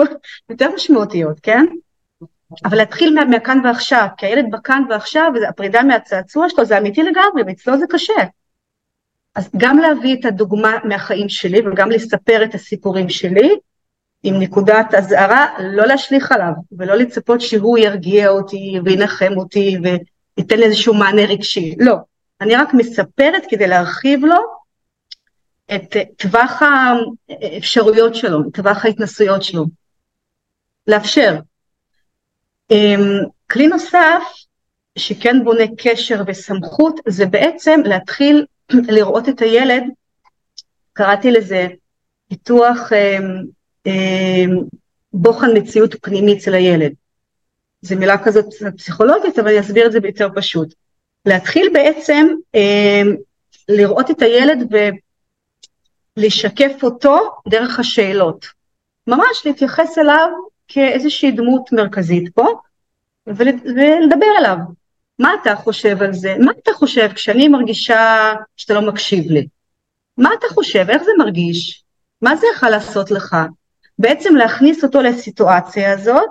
[0.51, 1.66] יותר משמעותיות, כן?
[2.65, 7.43] אבל להתחיל מה, מהכאן ועכשיו, כי הילד בכאן ועכשיו, הפרידה מהצעצוע שלו זה אמיתי לגמרי,
[7.47, 8.23] ואצלו זה קשה.
[9.35, 13.57] אז גם להביא את הדוגמה מהחיים שלי וגם לספר את הסיפורים שלי,
[14.23, 20.65] עם נקודת אזהרה, לא להשליך עליו, ולא לצפות שהוא ירגיע אותי וינחם אותי וייתן לי
[20.65, 21.97] איזשהו מענה רגשי, לא.
[22.41, 24.37] אני רק מספרת כדי להרחיב לו
[25.75, 29.65] את טווח האפשרויות שלו, טווח ההתנסויות שלו.
[30.87, 31.38] לאפשר.
[32.73, 33.01] אמ,
[33.51, 34.23] כלי נוסף
[34.99, 38.47] שכן בונה קשר וסמכות זה בעצם להתחיל
[38.97, 39.83] לראות את הילד,
[40.93, 41.67] קראתי לזה
[42.29, 43.45] פיתוח אמ,
[43.87, 44.59] אמ,
[45.13, 46.93] בוחן מציאות פנימית אצל הילד.
[47.83, 50.75] זו מילה כזאת פסיכולוגית אבל אני אסביר את זה ביותר פשוט.
[51.27, 52.27] להתחיל בעצם
[53.69, 54.75] לראות את הילד
[56.19, 58.47] ולשקף אותו דרך השאלות.
[59.07, 60.29] ממש להתייחס אליו
[60.73, 62.47] כאיזושהי דמות מרכזית פה
[63.27, 64.57] ולדבר אליו.
[65.19, 66.37] מה אתה חושב על זה?
[66.39, 69.47] מה אתה חושב כשאני מרגישה שאתה לא מקשיב לי?
[70.17, 70.87] מה אתה חושב?
[70.89, 71.85] איך זה מרגיש?
[72.23, 73.37] מה זה יכול לעשות לך?
[73.99, 76.31] בעצם להכניס אותו לסיטואציה הזאת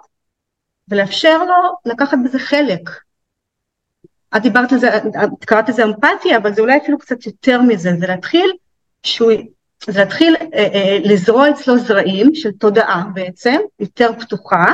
[0.87, 2.89] ולאפשר לו לקחת בזה חלק.
[4.37, 7.91] את דיברת על זה, את קראת לזה אמפתיה, אבל זה אולי אפילו קצת יותר מזה,
[7.99, 8.51] זה להתחיל
[9.03, 9.31] שהוא,
[9.87, 14.65] זה להתחיל אה, אה, לזרוע אצלו זרעים של תודעה בעצם, יותר פתוחה,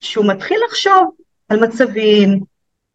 [0.00, 1.10] שהוא מתחיל לחשוב
[1.48, 2.40] על מצבים,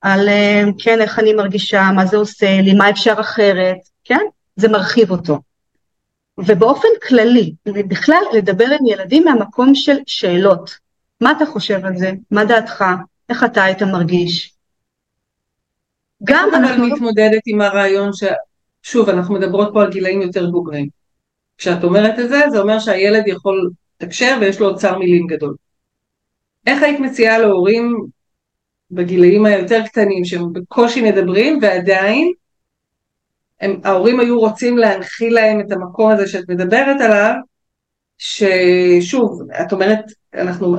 [0.01, 4.25] על אה, כן איך אני מרגישה, מה זה עושה לי, מה אפשר אחרת, כן?
[4.55, 5.39] זה מרחיב אותו.
[6.37, 10.71] ובאופן כללי, בכלל לדבר עם ילדים מהמקום של שאלות.
[11.21, 12.11] מה אתה חושב על זה?
[12.31, 12.85] מה דעתך?
[13.29, 14.53] איך אתה היית מרגיש?
[16.23, 16.85] גם אנחנו...
[16.85, 18.23] אבל מתמודדת עם הרעיון ש...
[18.83, 21.00] שוב, אנחנו מדברות פה על גילאים יותר בוגרים.
[21.61, 23.69] כשאת אומרת את זה, זה אומר שהילד יכול
[24.01, 25.55] לתקשר ויש לו אוצר מילים גדול.
[26.67, 28.05] איך היית מציעה להורים
[28.91, 32.31] בגילאים היותר קטנים שהם בקושי מדברים ועדיין
[33.61, 37.33] הם, ההורים היו רוצים להנחיל להם את המקום הזה שאת מדברת עליו,
[38.17, 40.77] ששוב, את אומרת, אנחנו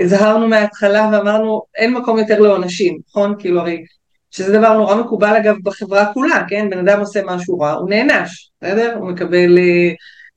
[0.00, 3.34] הזהרנו מההתחלה ואמרנו אין מקום יותר לעונשים, נכון?
[3.38, 3.84] כאילו הרי,
[4.30, 6.70] שזה דבר נורא מקובל אגב בחברה כולה, כן?
[6.70, 8.94] בן אדם עושה משהו רע, הוא נענש, בסדר?
[8.98, 9.90] הוא מקבל אה,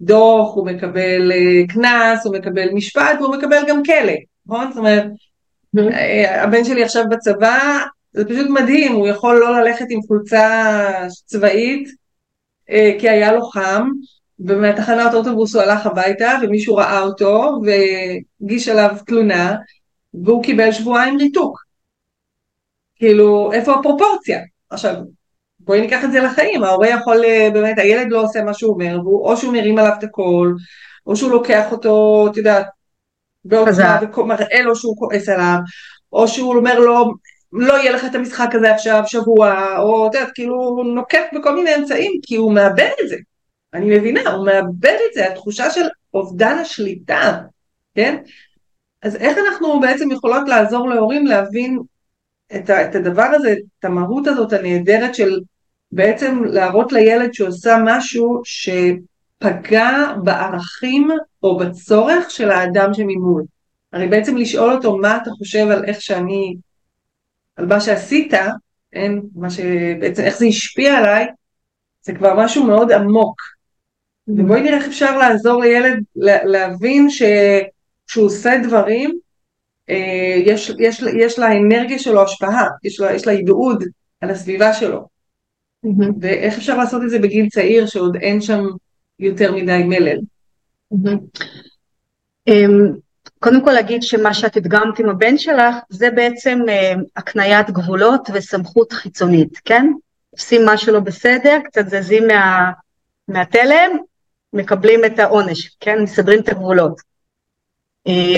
[0.05, 4.13] דוח, הוא מקבל אה, קנס, הוא מקבל משפט והוא מקבל גם כלא,
[4.45, 4.69] נכון?
[4.69, 5.05] זאת אומרת,
[5.77, 7.79] אה, הבן שלי עכשיו בצבא,
[8.13, 10.69] זה פשוט מדהים, הוא יכול לא ללכת עם חולצה
[11.25, 11.87] צבאית
[12.69, 13.89] אה, כי היה לו חם,
[14.39, 19.55] ומהתחנת אוטובוס הוא הלך הביתה ומישהו ראה אותו והגיש עליו תלונה
[20.13, 21.63] והוא קיבל שבועיים ריתוק.
[22.95, 24.39] כאילו, איפה הפרופורציה?
[24.69, 24.95] עכשיו,
[25.65, 28.99] בואי ניקח את זה לחיים, ההורה יכול, אה, באמת, הילד לא עושה מה שהוא אומר,
[29.03, 30.55] והוא, או שהוא מרים עליו את הקול,
[31.07, 32.65] או שהוא לוקח אותו, את יודעת,
[33.45, 35.57] בעוצמה ומראה לו שהוא כועס עליו,
[36.13, 37.13] או שהוא אומר לו,
[37.53, 41.55] לא יהיה לך את המשחק הזה עכשיו שבוע, או את יודעת, כאילו הוא נוקט בכל
[41.55, 43.15] מיני אמצעים, כי הוא מאבד את זה.
[43.73, 47.39] אני מבינה, הוא מאבד את זה, התחושה של אובדן השליטה,
[47.95, 48.17] כן?
[49.01, 51.79] אז איך אנחנו בעצם יכולות לעזור להורים להבין
[52.55, 55.39] את, ה, את הדבר הזה, את המהות הזאת הנהדרת של
[55.95, 61.09] בעצם להראות לילד שעושה משהו שפגע בערכים
[61.43, 63.43] או בצורך של האדם שממול.
[63.93, 66.55] הרי בעצם לשאול אותו מה אתה חושב על איך שאני
[67.55, 68.33] על מה שעשית,
[68.91, 71.25] כן, מה שבעצם איך זה השפיע עליי,
[72.01, 73.41] זה כבר משהו מאוד עמוק.
[73.41, 74.33] Mm-hmm.
[74.41, 76.03] ובואי נראה איך אפשר לעזור לילד
[76.45, 79.19] להבין שכשהוא עושה דברים,
[79.89, 83.33] אה, יש, יש, יש לאנרגיה שלו השפעה, יש לה, יש לה
[84.21, 85.12] על הסביבה שלו.
[85.85, 86.13] Mm-hmm.
[86.21, 88.63] ואיך אפשר לעשות את זה בגיל צעיר שעוד אין שם
[89.19, 90.17] יותר מדי מלל.
[90.93, 91.17] Mm-hmm.
[93.39, 98.93] קודם כל להגיד שמה שאת הדגמת עם הבן שלך זה בעצם אה, הקניית גבולות וסמכות
[98.93, 99.91] חיצונית, כן?
[100.31, 102.71] עושים משהו לא בסדר, קצת זזים מה,
[103.27, 103.91] מהתלם,
[104.53, 106.03] מקבלים את העונש, כן?
[106.03, 107.01] מסדרים את הגבולות.
[108.07, 108.35] אה,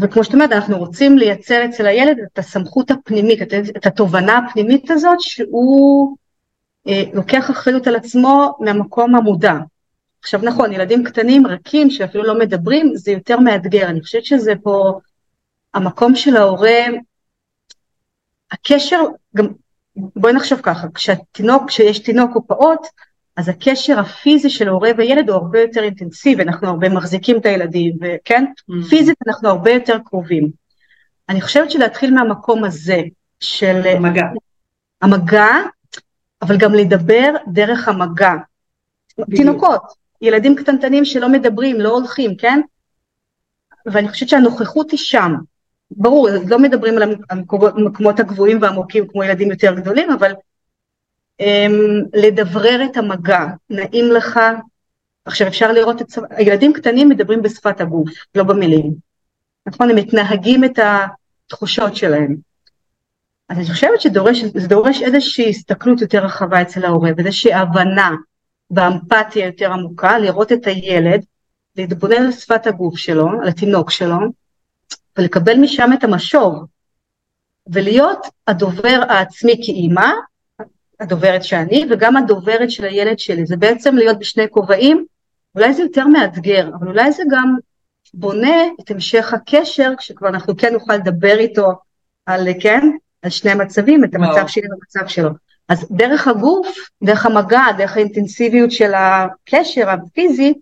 [0.00, 4.90] וכמו שאת אומרת, אנחנו רוצים לייצר אצל הילד את הסמכות הפנימית, את, את התובנה הפנימית
[4.90, 6.16] הזאת שהוא
[6.88, 9.54] אה, לוקח אחריות על עצמו מהמקום המודע,
[10.24, 15.00] עכשיו נכון, ילדים קטנים רכים שאפילו לא מדברים, זה יותר מאתגר, אני חושבת שזה פה
[15.74, 16.84] המקום של ההורה,
[18.50, 19.00] הקשר,
[19.36, 19.46] גם
[19.96, 22.80] בואי נחשוב ככה, כשהתינוק, כשיש תינוק או פעוט,
[23.36, 27.96] אז הקשר הפיזי של ההורה וילד הוא הרבה יותר אינטנסיבי, אנחנו הרבה מחזיקים את הילדים,
[28.00, 28.44] וכן?
[28.44, 28.88] Mm-hmm.
[28.88, 30.50] פיזית אנחנו הרבה יותר קרובים.
[31.28, 33.02] אני חושבת שלהתחיל מהמקום הזה
[33.40, 33.80] של...
[33.86, 34.24] המגע.
[35.02, 35.48] המגע,
[36.42, 38.32] אבל גם לדבר דרך המגע.
[39.18, 39.40] בדיוק.
[39.40, 39.82] תינוקות,
[40.22, 42.60] ילדים קטנטנים שלא מדברים, לא הולכים, כן?
[43.86, 45.34] ואני חושבת שהנוכחות היא שם.
[45.90, 50.32] ברור, לא מדברים על המקומות הגבוהים והעמוקים כמו ילדים יותר גדולים, אבל
[52.14, 54.40] לדברר את המגע, נעים לך,
[55.24, 58.94] עכשיו אפשר לראות את, הילדים קטנים מדברים בשפת הגוף, לא במילים.
[59.66, 59.90] נכון?
[59.90, 62.36] הם מתנהגים את התחושות שלהם.
[63.48, 68.10] אז אני חושבת שזה דורש איזושהי הסתכלות יותר רחבה אצל ההורה, ואיזושהי הבנה
[68.70, 71.24] ואמפתיה יותר עמוקה, לראות את הילד,
[71.76, 74.16] להתבונן על שפת הגוף שלו, על התינוק שלו,
[75.18, 76.66] ולקבל משם את המשוב,
[77.72, 80.10] ולהיות הדובר העצמי כאימא,
[81.04, 85.04] הדוברת שאני, וגם הדוברת של הילד שלי, זה בעצם להיות בשני כובעים,
[85.54, 87.54] אולי זה יותר מאתגר, אבל אולי זה גם
[88.14, 91.72] בונה את המשך הקשר, כשכבר אנחנו כן נוכל לדבר איתו
[92.26, 92.90] על, כן,
[93.22, 95.30] על שני המצבים, את המצב שלי והמצב שלו.
[95.68, 100.54] אז דרך הגוף, דרך המגע, דרך האינטנסיביות של הקשר הפיזי,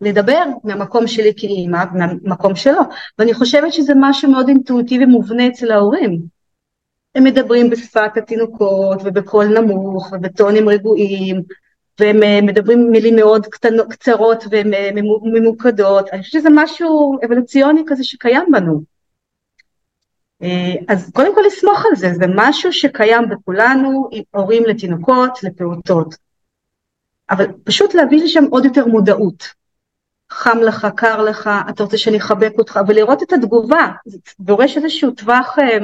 [0.00, 2.80] לדבר מהמקום שלי כאימא, מהמקום שלו.
[3.18, 6.33] ואני חושבת שזה משהו מאוד אינטואיטיבי מובנה אצל ההורים.
[7.14, 11.42] הם מדברים בשפת התינוקות ובקול נמוך ובטונים רגועים,
[12.00, 16.08] והם אה, מדברים מילים מאוד קטנות, קצרות וממוקדות.
[16.12, 18.82] אני חושבת שזה משהו אבולוציוני כזה שקיים בנו.
[20.42, 26.14] אה, אז קודם כל לסמוך על זה, זה משהו שקיים בכולנו, הורים לתינוקות, לפעוטות.
[27.30, 29.44] אבל פשוט להביא לשם עוד יותר מודעות.
[30.30, 35.10] חם לך, קר לך, אתה רוצה שאני אחבק אותך, ולראות את התגובה, זה דורש איזשהו
[35.10, 35.78] טווח, אה,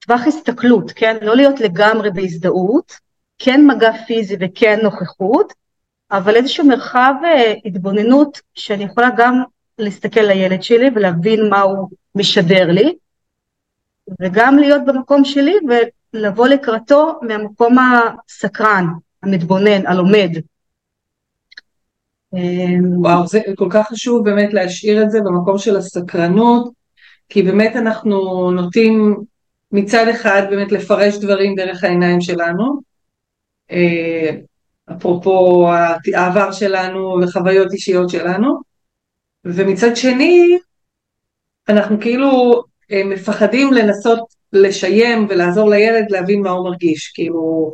[0.00, 1.16] טווח הסתכלות, כן?
[1.22, 2.92] לא להיות לגמרי בהזדהות,
[3.38, 5.52] כן מגע פיזי וכן נוכחות,
[6.10, 9.42] אבל איזשהו מרחב אה, התבוננות שאני יכולה גם
[9.78, 12.94] להסתכל לילד שלי ולהבין מה הוא משדר לי,
[14.20, 15.54] וגם להיות במקום שלי
[16.14, 18.86] ולבוא לקראתו מהמקום הסקרן,
[19.22, 20.30] המתבונן, הלומד.
[22.96, 26.72] וואו, זה כל כך חשוב באמת להשאיר את זה במקום של הסקרנות,
[27.28, 29.16] כי באמת אנחנו נוטים
[29.72, 32.80] מצד אחד באמת לפרש דברים דרך העיניים שלנו,
[33.70, 34.30] אה,
[34.92, 35.68] אפרופו
[36.14, 38.60] העבר שלנו וחוויות אישיות שלנו,
[39.44, 40.58] ומצד שני
[41.68, 44.20] אנחנו כאילו אה, מפחדים לנסות
[44.52, 47.72] לשיים ולעזור לילד להבין מה הוא מרגיש, כאילו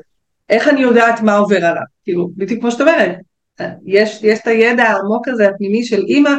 [0.49, 3.17] איך אני יודעת מה עובר עליו, כאילו בדיוק כמו שאת אומרת,
[3.87, 6.31] יש, יש את הידע העמוק הזה הפנימי של אימא,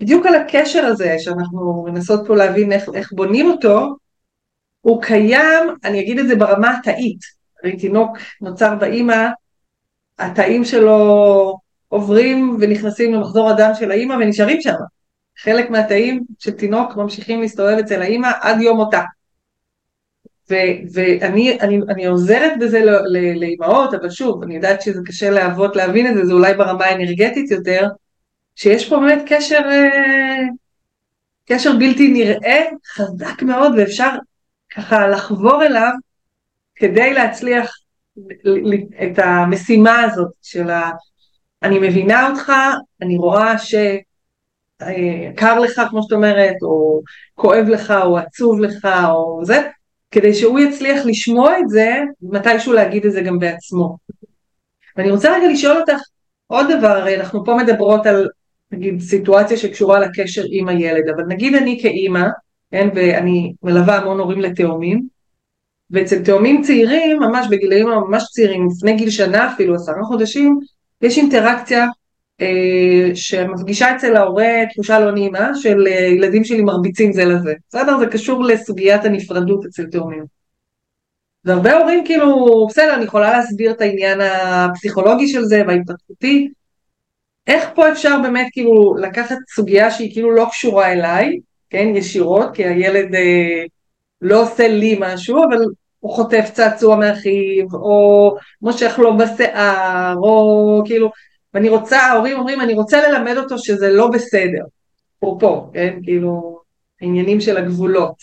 [0.00, 3.96] בדיוק על הקשר הזה שאנחנו מנסות פה להבין איך, איך בונים אותו,
[4.80, 7.18] הוא קיים, אני אגיד את זה ברמה התאית,
[7.62, 9.26] הרי תינוק נוצר באימא,
[10.18, 11.56] התאים שלו
[11.88, 14.74] עוברים ונכנסים למחזור הדם של האימא ונשארים שם.
[15.38, 19.02] חלק מהתאים של תינוק ממשיכים להסתובב אצל האימא עד יום מותה.
[20.92, 22.80] ואני אני, אני עוזרת בזה
[23.36, 27.50] לאימהות, אבל שוב, אני יודעת שזה קשה לאבות להבין את זה, זה אולי ברמה האנרגטית
[27.50, 27.88] יותר,
[28.56, 30.42] שיש פה באמת קשר, אה,
[31.46, 32.64] קשר בלתי נראה,
[32.94, 34.10] חזק מאוד, ואפשר
[34.76, 35.92] ככה לחבור אליו
[36.74, 37.70] כדי להצליח
[39.02, 40.90] את המשימה הזאת של ה...
[41.62, 42.52] אני מבינה אותך,
[43.02, 44.00] אני רואה שקר
[45.60, 47.00] לך, כמו שאת אומרת, או
[47.34, 49.68] כואב לך, או עצוב לך, או זה,
[50.10, 53.96] כדי שהוא יצליח לשמוע את זה, מתישהו להגיד את זה גם בעצמו.
[54.96, 56.00] ואני רוצה רגע לשאול אותך
[56.46, 58.28] עוד דבר, אנחנו פה מדברות על
[58.72, 62.26] נגיד סיטואציה שקשורה לקשר עם הילד, אבל נגיד אני כאימא,
[62.70, 65.06] כן, ואני מלווה המון הורים לתאומים,
[65.90, 70.58] ואצל תאומים צעירים, ממש בגילאים ממש צעירים, לפני גיל שנה אפילו, עשרה חודשים,
[71.02, 71.86] יש אינטראקציה
[72.40, 77.54] אה, שמפגישה אצל ההורה תחושה לא נעימה של אה, ילדים שלי מרביצים זה לזה.
[77.68, 77.98] בסדר?
[77.98, 80.24] זה קשור לסוגיית הנפרדות אצל תאומים.
[81.44, 86.48] והרבה הורים כאילו, בסדר, אני יכולה להסביר את העניין הפסיכולוגי של זה וההתפתחותי.
[87.46, 91.38] איך פה אפשר באמת כאילו לקחת סוגיה שהיא כאילו לא קשורה אליי,
[91.70, 93.64] כן, ישירות, כי הילד אה,
[94.20, 95.58] לא עושה לי משהו, אבל
[96.00, 101.10] הוא חוטף צעצוע מאחיו, או מושך לו בשיער, או כאילו,
[101.54, 104.64] ואני רוצה, ההורים אומרים, אני רוצה ללמד אותו שזה לא בסדר,
[105.18, 106.60] אפרופו, כן, כאילו,
[107.00, 108.14] העניינים של הגבולות.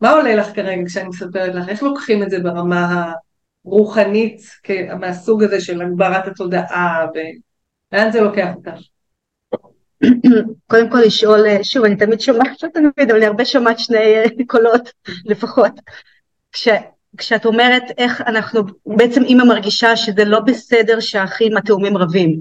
[0.00, 1.68] מה עולה לך כרגע כשאני מספרת לך?
[1.68, 3.12] איך לוקחים את זה ברמה
[3.64, 4.42] הרוחנית,
[5.00, 8.80] מהסוג הזה של הגברת התודעה, ולאן זה לוקח אותך?
[10.70, 14.92] קודם כל לשאול, שוב, אני תמיד שומעת, לא תמיד, אבל אני הרבה שומעת שני קולות
[15.30, 15.72] לפחות.
[16.52, 16.68] כש,
[17.16, 22.40] כשאת אומרת איך אנחנו, בעצם אימא מרגישה שזה לא בסדר שהאחים התאומים רבים.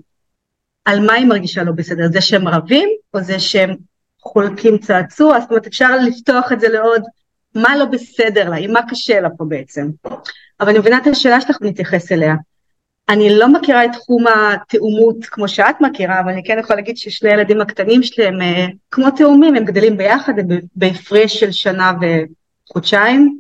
[0.86, 2.08] על מה היא מרגישה לא בסדר?
[2.12, 3.76] זה שהם רבים או זה שהם
[4.20, 5.40] חולקים צעצוע?
[5.40, 7.04] זאת אומרת אפשר לפתוח את זה לעוד
[7.56, 9.90] מה לא בסדר לה, עם מה קשה לה פה בעצם.
[10.60, 12.36] אבל אני מבינה את השאלה שלך ונתייחס אליה.
[13.12, 17.30] אני לא מכירה את תחום התאומות כמו שאת מכירה, אבל אני כן יכולה להגיד ששני
[17.30, 23.40] הילדים הקטנים שלי הם אה, כמו תאומים, הם גדלים ביחד, הם בהפרש של שנה וחודשיים,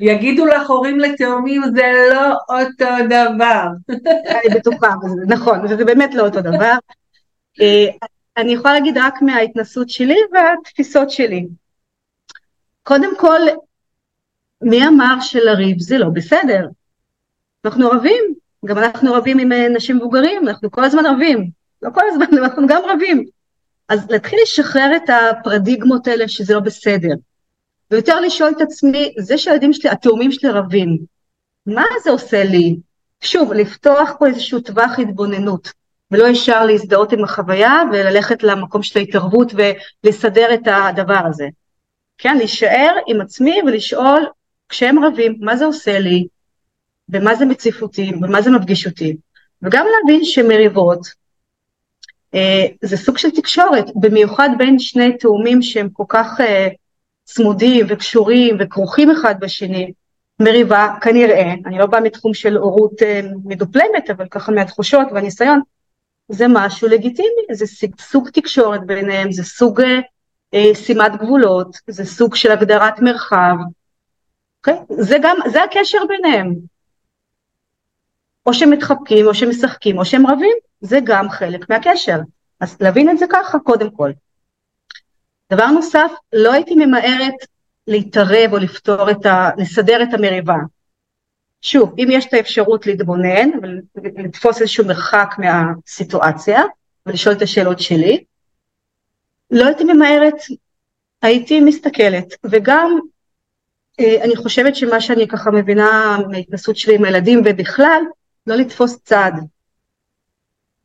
[0.00, 3.66] יגידו לך הורים לתאומים זה לא אותו דבר.
[4.30, 4.94] אני בטוחה,
[5.26, 6.74] נכון, וזה באמת לא אותו דבר.
[7.60, 7.86] אה,
[8.36, 11.46] אני יכולה להגיד רק מההתנסות שלי והתפיסות שלי.
[12.82, 13.40] קודם כל,
[14.62, 16.66] מי אמר שלריב זה לא בסדר?
[17.64, 18.34] אנחנו רבים,
[18.64, 21.50] גם אנחנו רבים עם אה, נשים מבוגרים, אנחנו כל הזמן רבים,
[21.82, 23.24] לא כל הזמן, אנחנו גם רבים.
[23.88, 27.14] אז להתחיל לשחרר את הפרדיגמות האלה שזה לא בסדר.
[27.90, 30.98] ויותר לשאול את עצמי, זה שהילדים שלי, התאומים שלי רבים,
[31.66, 32.76] מה זה עושה לי?
[33.20, 35.72] שוב, לפתוח פה איזשהו טווח התבוננות,
[36.10, 39.52] ולא ישר להזדהות עם החוויה וללכת למקום של ההתערבות
[40.04, 41.48] ולסדר את הדבר הזה.
[42.18, 44.26] כן, להישאר עם עצמי ולשאול,
[44.68, 46.26] כשהם רבים, מה זה עושה לי,
[47.08, 49.16] ומה זה מציף אותי, ומה זה מפגיש אותי.
[49.62, 51.06] וגם להבין שמריבות
[52.34, 56.68] אה, זה סוג של תקשורת, במיוחד בין שני תאומים שהם כל כך אה,
[57.24, 59.92] צמודים וקשורים וכרוכים אחד בשני,
[60.40, 65.60] מריבה כנראה, אני לא באה מתחום של הורות אה, מדופלמת, אבל ככה מהתחושות והניסיון,
[66.28, 67.66] זה משהו לגיטימי, זה
[68.00, 69.80] סוג תקשורת ביניהם, זה סוג
[70.54, 74.70] אה, שימת גבולות, זה סוג של הגדרת מרחב, okay?
[74.70, 75.04] אוקיי?
[75.04, 76.54] זה גם, זה הקשר ביניהם.
[78.46, 82.18] או שהם מתחבקים, או שהם משחקים, או שהם רבים, זה גם חלק מהקשר.
[82.60, 84.10] אז להבין את זה ככה, קודם כל.
[85.52, 87.34] דבר נוסף, לא הייתי ממהרת
[87.86, 89.50] להתערב או לפתור את ה...
[89.56, 90.56] לסדר את המריבה.
[91.62, 93.50] שוב, אם יש את האפשרות להתבונן
[93.94, 96.62] ולתפוס איזשהו מרחק מהסיטואציה
[97.06, 98.24] ולשאול את השאלות שלי,
[99.50, 100.34] לא הייתי ממהרת,
[101.22, 102.98] הייתי מסתכלת, וגם
[104.00, 108.02] אה, אני חושבת שמה שאני ככה מבינה מההתנסות שלי עם הילדים ובכלל,
[108.46, 109.32] לא לתפוס צד.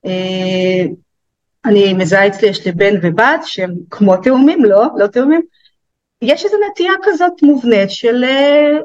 [0.06, 0.84] אה,
[1.66, 5.42] אני מזהה אצלי, יש לי בן ובת שהם כמו תאומים, לא, לא תאומים,
[6.22, 8.78] יש איזו נטייה כזאת מובנית של אה,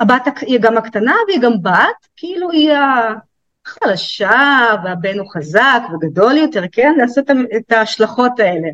[0.00, 2.72] הבת היא גם הקטנה והיא גם בת, כאילו היא
[3.66, 6.94] החלשה והבן הוא חזק וגדול יותר, כן?
[6.96, 7.24] לעשות
[7.56, 8.68] את ההשלכות האלה.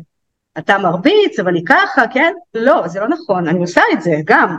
[0.57, 2.33] אתה מרביץ, אבל היא ככה, כן?
[2.53, 4.57] לא, זה לא נכון, אני עושה את זה גם.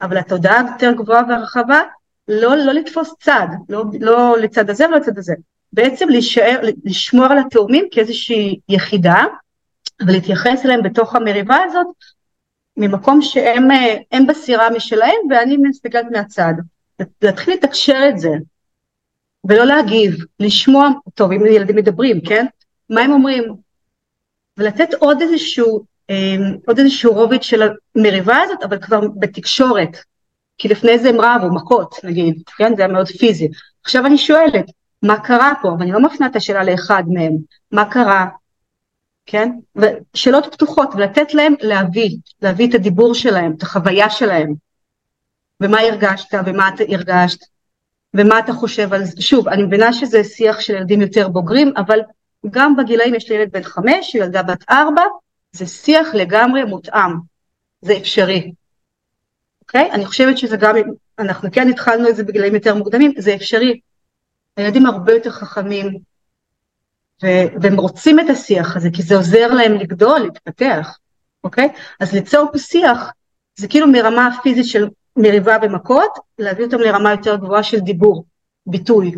[0.00, 1.80] אבל התודעה יותר גבוהה והרחבה,
[2.28, 5.34] לא, לא לתפוס צד, לא, לא לצד הזה ולא לצד הזה.
[5.72, 9.24] בעצם להישאר, לשמור על התאומים כאיזושהי יחידה,
[10.06, 11.86] ולהתייחס אליהם בתוך המריבה הזאת,
[12.76, 16.54] ממקום שהם בסירה משלהם ואני מסתכלת מהצד.
[17.22, 18.30] להתחיל לתקשר את זה,
[19.48, 22.46] ולא להגיב, לשמוע, טוב, אם ילדים מדברים, כן?
[22.90, 23.44] מה הם אומרים?
[24.58, 27.62] ולתת עוד איזשהו, אה, עוד איזשהו רובד של
[27.96, 29.96] המריבה הזאת, אבל כבר בתקשורת.
[30.58, 32.76] כי לפני זה הם רבו, מכות נגיד, כן?
[32.76, 33.48] זה היה מאוד פיזי.
[33.84, 34.64] עכשיו אני שואלת,
[35.02, 35.68] מה קרה פה?
[35.78, 37.32] ואני לא מפנה את השאלה לאחד מהם,
[37.72, 38.26] מה קרה?
[39.26, 39.50] כן?
[39.76, 44.54] ושאלות פתוחות, ולתת להם להביא, להביא את הדיבור שלהם, את החוויה שלהם.
[45.60, 47.38] ומה הרגשת, ומה אתה הרגשת,
[48.14, 49.22] ומה אתה חושב על זה.
[49.22, 52.00] שוב, אני מבינה שזה שיח של ילדים יותר בוגרים, אבל
[52.50, 55.02] גם בגילאים יש לי ילד בן חמש, ילדה בת ארבע,
[55.52, 57.12] זה שיח לגמרי מותאם,
[57.82, 58.52] זה אפשרי.
[59.74, 59.92] אוקיי?
[59.92, 60.74] אני חושבת שזה גם,
[61.18, 63.80] אנחנו כן התחלנו את זה בגילאים יותר מוקדמים, זה אפשרי.
[64.56, 65.98] הילדים הרבה יותר חכמים,
[67.22, 70.98] ו- והם רוצים את השיח הזה, כי זה עוזר להם לגדול, להתפתח,
[71.44, 71.68] אוקיי?
[72.00, 73.12] אז ליצור פה שיח,
[73.56, 78.24] זה כאילו מרמה הפיזית של מריבה ומכות, להביא אותם לרמה יותר גבוהה של דיבור,
[78.66, 79.14] ביטוי,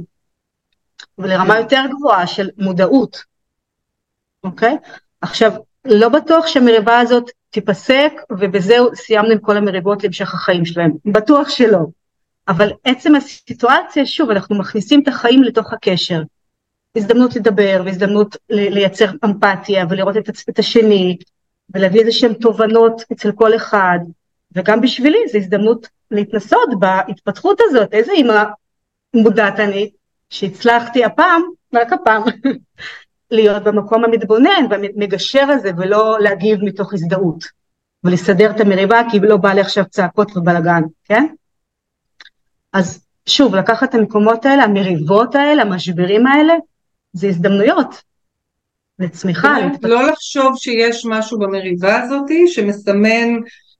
[1.19, 3.23] ולרמה יותר גבוהה של מודעות,
[4.45, 4.77] אוקיי?
[5.21, 5.53] עכשיו,
[5.89, 11.79] לא בטוח שהמריבה הזאת תיפסק ובזהו סיימנו עם כל המריבות להמשך החיים שלהם, בטוח שלא.
[12.49, 16.23] אבל עצם הסיטואציה, שוב, אנחנו מכניסים את החיים לתוך הקשר.
[16.97, 21.17] הזדמנות לדבר והזדמנות לייצר אמפתיה ולראות את, את השני
[21.75, 23.99] ולהביא איזה שהן תובנות אצל כל אחד
[24.53, 28.45] וגם בשבילי זו הזדמנות להתנסות בהתפתחות הזאת, איזה אימא
[29.15, 29.91] מודעת אני
[30.31, 31.43] שהצלחתי הפעם,
[31.75, 32.23] רק הפעם,
[33.31, 37.45] להיות במקום המתבונן והמגשר הזה ולא להגיב מתוך הזדהות
[38.05, 41.27] ולסדר את המריבה כי לא בא לי עכשיו צעקות ובלאגן, כן?
[42.73, 46.55] אז שוב, לקחת את המקומות האלה, המריבות האלה, המשברים האלה,
[47.13, 48.03] זה הזדמנויות
[48.99, 49.57] לצמיחה.
[49.83, 53.29] לא לחשוב שיש משהו במריבה הזאת שמסמן,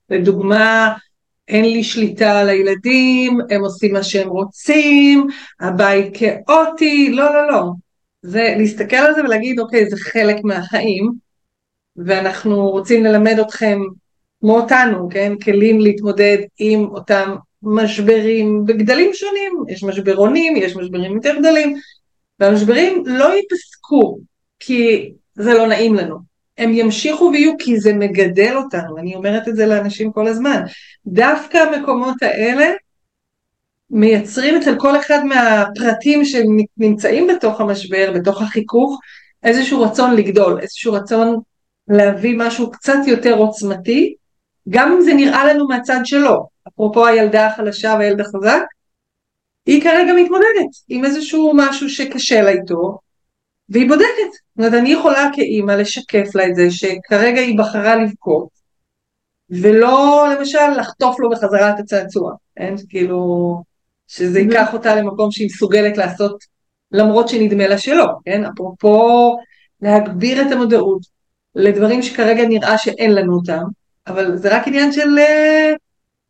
[0.09, 0.93] לדוגמה,
[1.47, 5.27] אין לי שליטה על הילדים, הם עושים מה שהם רוצים,
[5.59, 7.71] הבית כאוטי, לא, לא, לא.
[8.21, 11.11] זה להסתכל על זה ולהגיד, אוקיי, זה חלק מהחיים,
[11.95, 13.79] ואנחנו רוצים ללמד אתכם,
[14.39, 21.39] כמו אותנו, כן, כלים להתמודד עם אותם משברים בגדלים שונים, יש משברונים, יש משברים יותר
[21.39, 21.75] גדולים,
[22.39, 24.17] והמשברים לא ייפסקו
[24.59, 26.17] כי זה לא נעים לנו,
[26.57, 30.61] הם ימשיכו ויהיו כי זה מגדל אותנו, אני אומרת את זה לאנשים כל הזמן.
[31.07, 32.65] דווקא המקומות האלה
[33.89, 38.99] מייצרים אצל כל אחד מהפרטים שנמצאים בתוך המשבר, בתוך החיכוך,
[39.43, 41.39] איזשהו רצון לגדול, איזשהו רצון
[41.87, 44.15] להביא משהו קצת יותר עוצמתי,
[44.69, 46.47] גם אם זה נראה לנו מהצד שלו.
[46.67, 48.61] אפרופו הילדה החלשה והילד החזק,
[49.65, 52.99] היא כרגע מתמודדת עם איזשהו משהו שקשה לה איתו,
[53.69, 54.31] והיא בודקת.
[54.31, 58.47] זאת אומרת, אני יכולה כאימא לשקף לה את זה שכרגע היא בחרה לבכות,
[59.49, 62.75] ולא למשל לחטוף לו בחזרה את הצעצוע, כן?
[62.89, 63.63] כאילו,
[64.07, 66.43] שזה ייקח אותה למקום שהיא מסוגלת לעשות
[66.91, 68.45] למרות שנדמה לה שלא, כן?
[68.45, 69.35] אפרופו
[69.81, 71.01] להגביר את המודעות
[71.55, 73.63] לדברים שכרגע נראה שאין לנו אותם,
[74.07, 75.77] אבל זה רק עניין של uh,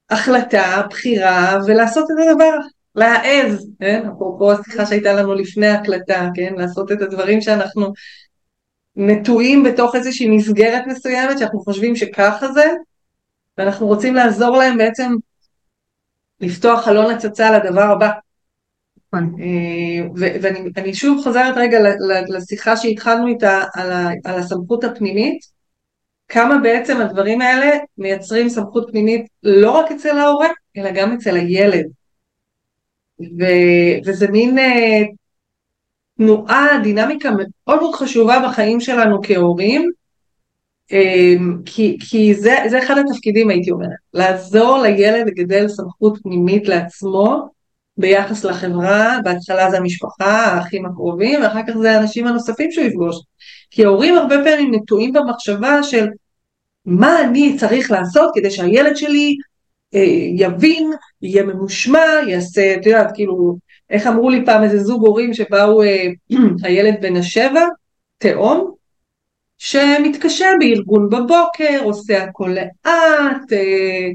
[0.09, 2.51] החלטה, בחירה, ולעשות את הדבר,
[2.95, 4.03] להעז, כן?
[4.15, 6.53] אפרופו השיחה שהייתה לנו לפני ההקלטה, כן?
[6.57, 7.93] לעשות את הדברים שאנחנו
[8.95, 12.65] נטועים בתוך איזושהי מסגרת מסוימת, שאנחנו חושבים שככה זה,
[13.57, 15.11] ואנחנו רוצים לעזור להם בעצם
[16.42, 18.10] לפתוח חלון הצצה לדבר הבא.
[19.14, 19.36] נכון.
[19.40, 20.30] אה,
[20.76, 21.78] ואני שוב חוזרת רגע
[22.28, 23.92] לשיחה שהתחלנו איתה על,
[24.26, 25.40] על הסמכות הפנימית,
[26.28, 31.86] כמה בעצם הדברים האלה מייצרים סמכות פנימית לא רק אצל ההורה, אלא גם אצל הילד.
[33.20, 33.44] ו,
[34.06, 35.02] וזה מין אה,
[36.18, 39.92] תנועה, דינמיקה מאוד מאוד חשובה בחיים שלנו כהורים,
[41.66, 47.50] כי, כי זה, זה אחד התפקידים הייתי אומרת, לעזור לילד לגדל סמכות פנימית לעצמו,
[47.98, 53.16] ביחס לחברה, בהתחלה זה המשפחה, האחים הקרובים, ואחר כך זה האנשים הנוספים שהוא יפגוש.
[53.72, 56.08] כי ההורים הרבה פעמים נטועים במחשבה של
[56.86, 59.36] מה אני צריך לעשות כדי שהילד שלי
[59.96, 63.58] אה, יבין, יהיה ממושמע, יעשה, את יודעת, כאילו,
[63.90, 66.08] איך אמרו לי פעם איזה זוג הורים שבאו, אה,
[66.64, 67.66] הילד בן השבע,
[68.18, 68.72] תאום,
[69.58, 74.10] שמתקשה בארגון בבוקר, עושה הכל לאט, אה,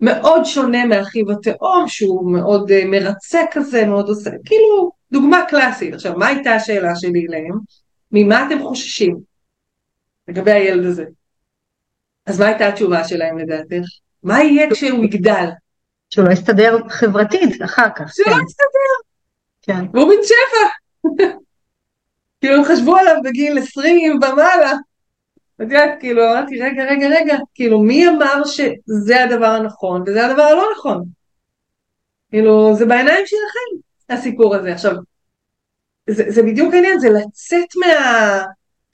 [0.00, 5.94] מאוד שונה מאחיו התאום, שהוא מאוד uh, מרצה כזה, מאוד עושה, כאילו, דוגמה קלאסית.
[5.94, 7.58] עכשיו, מה הייתה השאלה שלי אליהם?
[8.12, 9.16] ממה אתם חוששים
[10.28, 11.04] לגבי הילד הזה?
[12.26, 13.86] אז מה הייתה התשובה שלהם לדעתך?
[14.22, 15.46] מה יהיה כשהוא יגדל?
[16.10, 18.14] שהוא לא יסתדר חברתית אחר כך.
[18.14, 18.38] שהוא לא כן.
[18.38, 18.96] לא יסתדר.
[19.62, 19.84] כן.
[19.92, 21.32] והוא בן שבע.
[22.46, 24.72] כאילו הם חשבו עליו בגיל 20 ומעלה.
[25.56, 30.42] את יודעת, כאילו, אמרתי, רגע, רגע, רגע, כאילו, מי אמר שזה הדבר הנכון וזה הדבר
[30.42, 31.04] הלא נכון?
[32.30, 33.80] כאילו, זה בעיניים שלכם,
[34.10, 34.72] הסיפור הזה.
[34.72, 34.92] עכשיו,
[36.10, 37.68] זה, זה בדיוק העניין, זה לצאת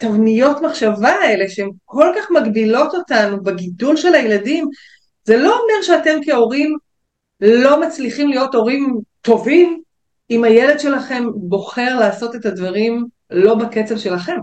[0.02, 4.68] מהתבניות מחשבה האלה, שהן כל כך מגבילות אותנו בגידול של הילדים.
[5.24, 6.76] זה לא אומר שאתם כהורים
[7.40, 9.82] לא מצליחים להיות הורים טובים,
[10.30, 14.36] אם הילד שלכם בוחר לעשות את הדברים לא בקצב שלכם.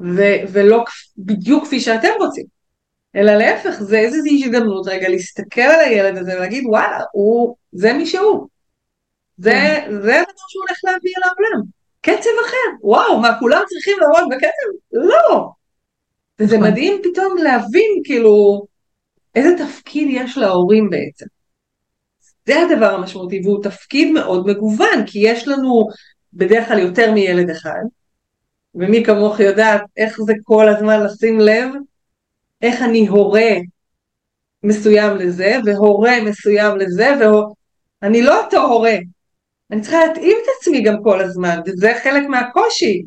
[0.00, 0.84] ו- ולא
[1.18, 2.44] בדיוק כפי שאתם רוצים,
[3.16, 8.06] אלא להפך, זה איזושהי הזדמנות רגע להסתכל על הילד הזה ולהגיד וואלה, הוא, זה מי
[8.06, 8.48] שהוא,
[9.36, 9.88] זה, כן.
[9.90, 11.66] זה הדבר שהוא הולך להביא אל העולם,
[12.00, 14.70] קצב אחר, וואו, מה כולם צריכים לעבוד בקצב?
[14.92, 15.48] לא.
[16.38, 16.70] וזה נכון.
[16.70, 18.66] מדהים פתאום להבין כאילו
[19.34, 21.26] איזה תפקיד יש להורים בעצם.
[22.46, 25.88] זה הדבר המשמעותי, והוא תפקיד מאוד מגוון, כי יש לנו
[26.34, 27.82] בדרך כלל יותר מילד אחד,
[28.74, 31.68] ומי כמוך יודעת איך זה כל הזמן לשים לב,
[32.62, 33.50] איך אני הורה
[34.62, 37.08] מסוים לזה, והורה מסוים לזה,
[38.02, 38.96] ואני לא אותו הורה,
[39.70, 43.02] אני צריכה להתאים את עצמי גם כל הזמן, וזה חלק מהקושי.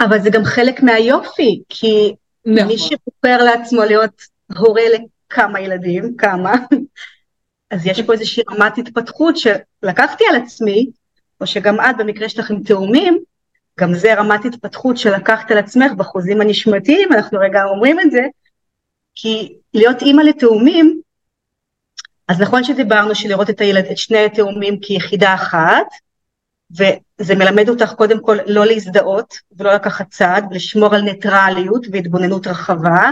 [0.00, 2.14] אבל זה גם חלק מהיופי, כי
[2.46, 2.66] נכון.
[2.68, 4.22] מי שבוחר לעצמו להיות
[4.56, 6.54] הורה לכמה ילדים, כמה,
[7.70, 10.90] אז יש פה איזושהי רמת התפתחות שלקחתי על עצמי,
[11.40, 13.18] או שגם את במקרה שלכם תאומים,
[13.80, 18.22] גם זה רמת התפתחות שלקחת על עצמך בחוזים הנשמתיים, אנחנו רגע אומרים את זה,
[19.14, 21.00] כי להיות אימא לתאומים,
[22.28, 25.86] אז נכון שדיברנו שלראות את הילד, את שני התאומים כיחידה אחת,
[26.70, 33.10] וזה מלמד אותך קודם כל לא להזדהות ולא לקחת צעד, ולשמור על ניטרליות והתבוננות רחבה,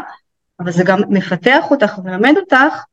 [0.60, 2.84] אבל זה גם מפתח אותך ומלמד אותך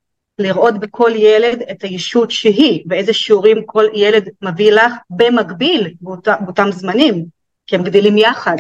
[0.44, 6.72] לראות בכל ילד את הישות שהיא, ואיזה שיעורים כל ילד מביא לך במקביל באותה, באותם
[6.72, 7.26] זמנים.
[7.68, 8.56] כי הם גדלים יחד,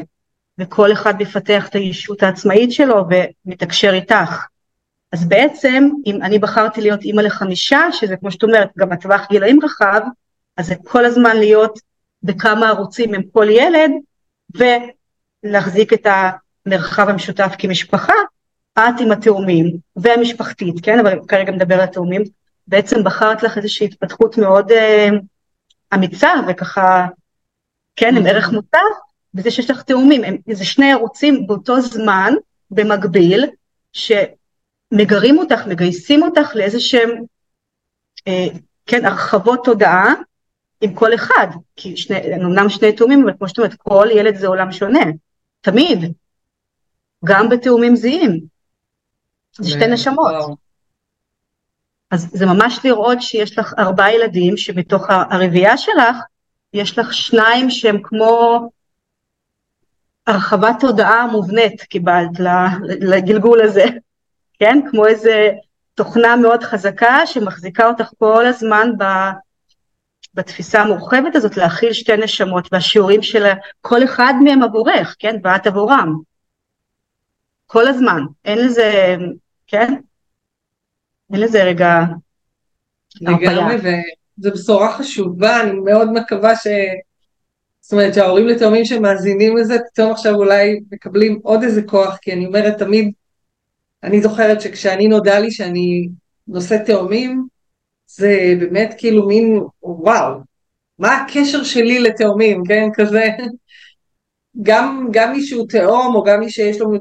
[0.59, 3.05] וכל אחד מפתח את הישות העצמאית שלו
[3.45, 4.45] ומתקשר איתך.
[5.11, 9.59] אז בעצם, אם אני בחרתי להיות אימא לחמישה, שזה כמו שאת אומרת, גם הטווח גילאים
[9.63, 10.01] רחב,
[10.57, 11.79] אז זה כל הזמן להיות
[12.23, 13.91] בכמה ערוצים עם כל ילד,
[15.45, 16.07] ולהחזיק את
[16.65, 18.13] המרחב המשותף כמשפחה,
[18.79, 22.23] את עם התאומים, והמשפחתית, כן, אבל כרגע מדבר על התאומים,
[22.67, 25.09] בעצם בחרת לך איזושהי התפתחות מאוד אה,
[25.93, 27.07] אמיצה וככה
[27.95, 28.93] כן, עם ערך מוסף,
[29.33, 32.33] בזה שיש לך תאומים, הם, זה שני ערוצים באותו זמן,
[32.71, 33.45] במקביל,
[33.93, 37.09] שמגרים אותך, מגייסים אותך לאיזה שהם,
[38.27, 38.47] אה,
[38.85, 40.13] כן, הרחבות תודעה
[40.81, 44.47] עם כל אחד, כי שני, אמנם שני תאומים, אבל כמו שאת אומרת, כל ילד זה
[44.47, 45.03] עולם שונה,
[45.61, 46.13] תמיד,
[47.25, 48.52] גם בתאומים זהים,
[49.57, 50.33] זה שתי נשמות.
[52.11, 56.17] אז זה ממש לראות שיש לך ארבעה ילדים שבתוך הרביעייה שלך
[56.73, 58.69] יש לך שניים שהם כמו
[60.27, 62.29] הרחבת תודעה מובנית קיבלת
[62.99, 63.85] לגלגול הזה,
[64.59, 64.79] כן?
[64.91, 65.51] כמו איזה
[65.95, 69.03] תוכנה מאוד חזקה שמחזיקה אותך כל הזמן ב,
[70.33, 73.45] בתפיסה המורחבת הזאת להכיל שתי נשמות והשיעורים של
[73.81, 75.35] כל אחד מהם עבורך, כן?
[75.43, 76.19] ואת עבורם.
[77.65, 79.15] כל הזמן, אין לזה,
[79.73, 79.93] כן?
[81.33, 81.99] אין לזה רגע
[83.21, 86.67] לגמרי, וזו בשורה חשובה, אני מאוד מקווה ש...
[87.81, 92.45] זאת אומרת שההורים לתאומים שמאזינים לזה, פתאום עכשיו אולי מקבלים עוד איזה כוח, כי אני
[92.45, 93.11] אומרת תמיד,
[94.03, 96.07] אני זוכרת שכשאני נודע לי שאני
[96.47, 97.47] נושא תאומים,
[98.07, 100.39] זה באמת כאילו מין וואו,
[100.99, 103.27] מה הקשר שלי לתאומים, כן, כזה,
[104.61, 106.91] גם, גם מי שהוא תאום או גם מי שיש לו,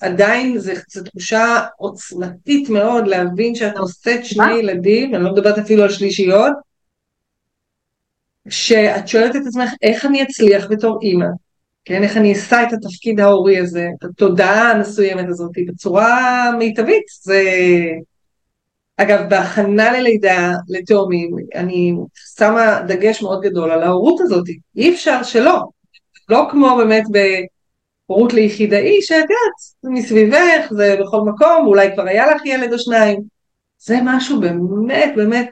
[0.00, 0.72] עדיין זו
[1.04, 6.52] תחושה עוצמתית מאוד להבין שאת נושאת שני ילדים, אני לא מדברת אפילו על שלישיות,
[8.48, 11.26] שאת שואלת את עצמך איך אני אצליח בתור אימא,
[11.84, 17.42] כן, איך אני אשא את התפקיד ההורי הזה, את התודעה המסוימת הזאת בצורה מיטבית, זה...
[18.96, 21.94] אגב, בהכנה ללידה לתאומים, אני
[22.38, 24.44] שמה דגש מאוד גדול על ההורות הזאת,
[24.76, 25.62] אי אפשר שלא,
[26.28, 27.04] לא כמו באמת
[28.08, 32.78] בהורות ליחידאי, שאת יודעת, זה מסביבך, זה בכל מקום, אולי כבר היה לך ילד או
[32.78, 33.20] שניים,
[33.78, 35.50] זה משהו באמת באמת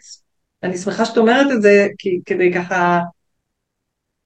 [0.62, 3.00] אני שמחה שאת אומרת את זה, כי כדי ככה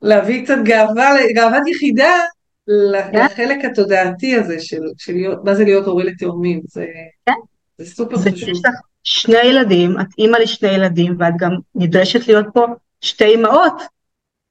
[0.02, 2.20] להביא קצת גאווה, גאוות יחידה
[2.66, 3.24] כן.
[3.24, 6.86] לחלק התודעתי הזה של, של להיות, מה זה להיות הורה לתאומים, זה,
[7.26, 7.32] כן.
[7.78, 8.48] זה סופר חשוב.
[8.48, 12.66] יש לך שני ילדים, את אימא לשני ילדים, ואת גם נדרשת להיות פה
[13.00, 13.82] שתי אימהות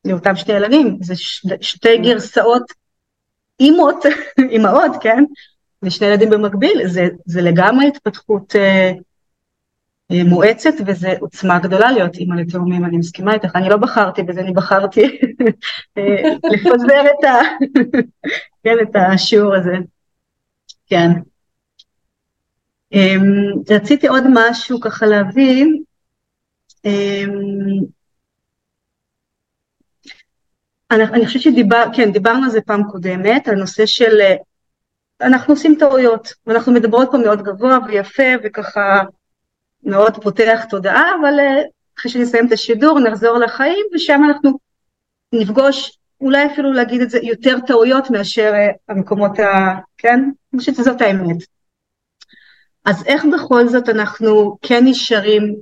[0.06, 2.04] לאותם שני ילדים, זה ש, שתי כן.
[2.04, 2.64] גרסאות
[3.60, 4.06] אימות,
[4.52, 5.24] אימהות, כן?
[5.84, 8.92] לשני ילדים במקביל, זה, זה לגמרי התפתחות אה,
[10.12, 14.42] אה, מואצת וזה עוצמה גדולה להיות אימא לתאומים, אני מסכימה איתך, אני לא בחרתי בזה,
[14.42, 15.02] אני בחרתי
[15.98, 17.34] אה, לפזר את, ה...
[18.64, 19.76] כן, את השיעור הזה,
[20.88, 21.10] כן.
[22.94, 23.22] אמ,
[23.70, 25.66] רציתי עוד משהו ככה להביא,
[26.86, 27.86] אמ,
[30.92, 34.36] אני, אני חושבת שדיבר, כן, על זה פעם קודמת, על נושא של, אה,
[35.22, 39.02] אנחנו עושים טעויות, ואנחנו מדברות פה מאוד גבוה ויפה וככה
[39.84, 41.62] מאוד פותח תודעה, אבל אה,
[42.00, 44.60] אחרי שנסיים את השידור נחזור לחיים ושם אנחנו
[45.34, 49.76] נפגוש אולי אפילו להגיד את זה יותר טעויות מאשר אה, המקומות ה...
[49.98, 50.20] כן?
[50.54, 51.38] אני חושבת שזאת האמת.
[52.86, 55.56] אז איך בכל זאת אנחנו כן נשארים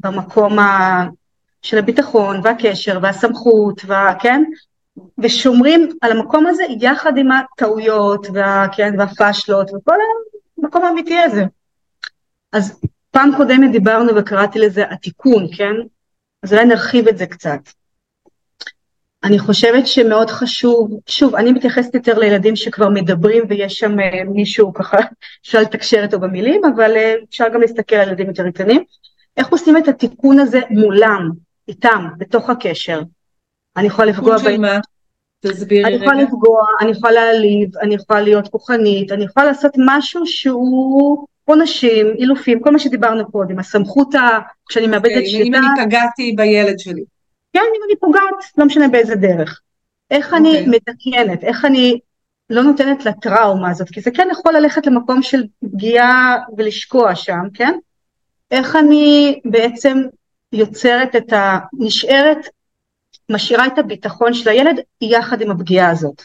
[0.00, 1.04] במקום ה...
[1.64, 4.14] של הביטחון והקשר והסמכות, וה...
[4.20, 4.42] כן?
[5.18, 8.66] ושומרים על המקום הזה יחד עם הטעויות וה...
[8.76, 8.94] כן?
[8.98, 9.94] והפשלות וכל
[10.58, 11.44] המקום האמיתי הזה.
[12.52, 15.74] אז פעם קודמת דיברנו וקראתי לזה התיקון, כן?
[16.42, 17.60] אז אולי נרחיב את זה קצת.
[19.24, 24.74] אני חושבת שמאוד חשוב, שוב, אני מתייחסת יותר לילדים שכבר מדברים ויש שם אה, מישהו
[24.74, 24.98] ככה,
[25.42, 28.84] אפשר לתקשר איתו במילים, אבל אה, אפשר גם להסתכל על ילדים יותר קטנים.
[29.36, 31.30] איך עושים את התיקון הזה מולם,
[31.68, 33.02] איתם, בתוך הקשר?
[33.76, 34.80] אני יכולה לפגוע בהם.
[35.40, 35.96] תסבירי רגע.
[35.96, 41.26] אני יכולה לפגוע, אני יכולה להעליב, אני יכולה להיות כוחנית, אני יכולה לעשות משהו שהוא
[41.44, 44.38] עונשים, אילופים, כל מה שדיברנו קודם, הסמכות, ה...
[44.68, 45.46] כשאני מאבדת okay, אוקיי, שליטה.
[45.46, 47.04] אם אני פגעתי בילד שלי.
[47.52, 49.60] כן, אם אני פוגעת, לא משנה באיזה דרך.
[50.10, 50.36] איך okay.
[50.36, 50.66] אני אוקיי.
[50.66, 51.98] מתקנת, איך אני
[52.50, 57.74] לא נותנת לטראומה הזאת, כי זה כן יכול ללכת למקום של פגיעה ולשקוע שם, כן?
[58.50, 60.02] איך אני בעצם
[60.54, 61.58] יוצרת את ה...
[61.78, 62.38] נשארת,
[63.30, 66.22] משאירה את הביטחון של הילד יחד עם הפגיעה הזאת.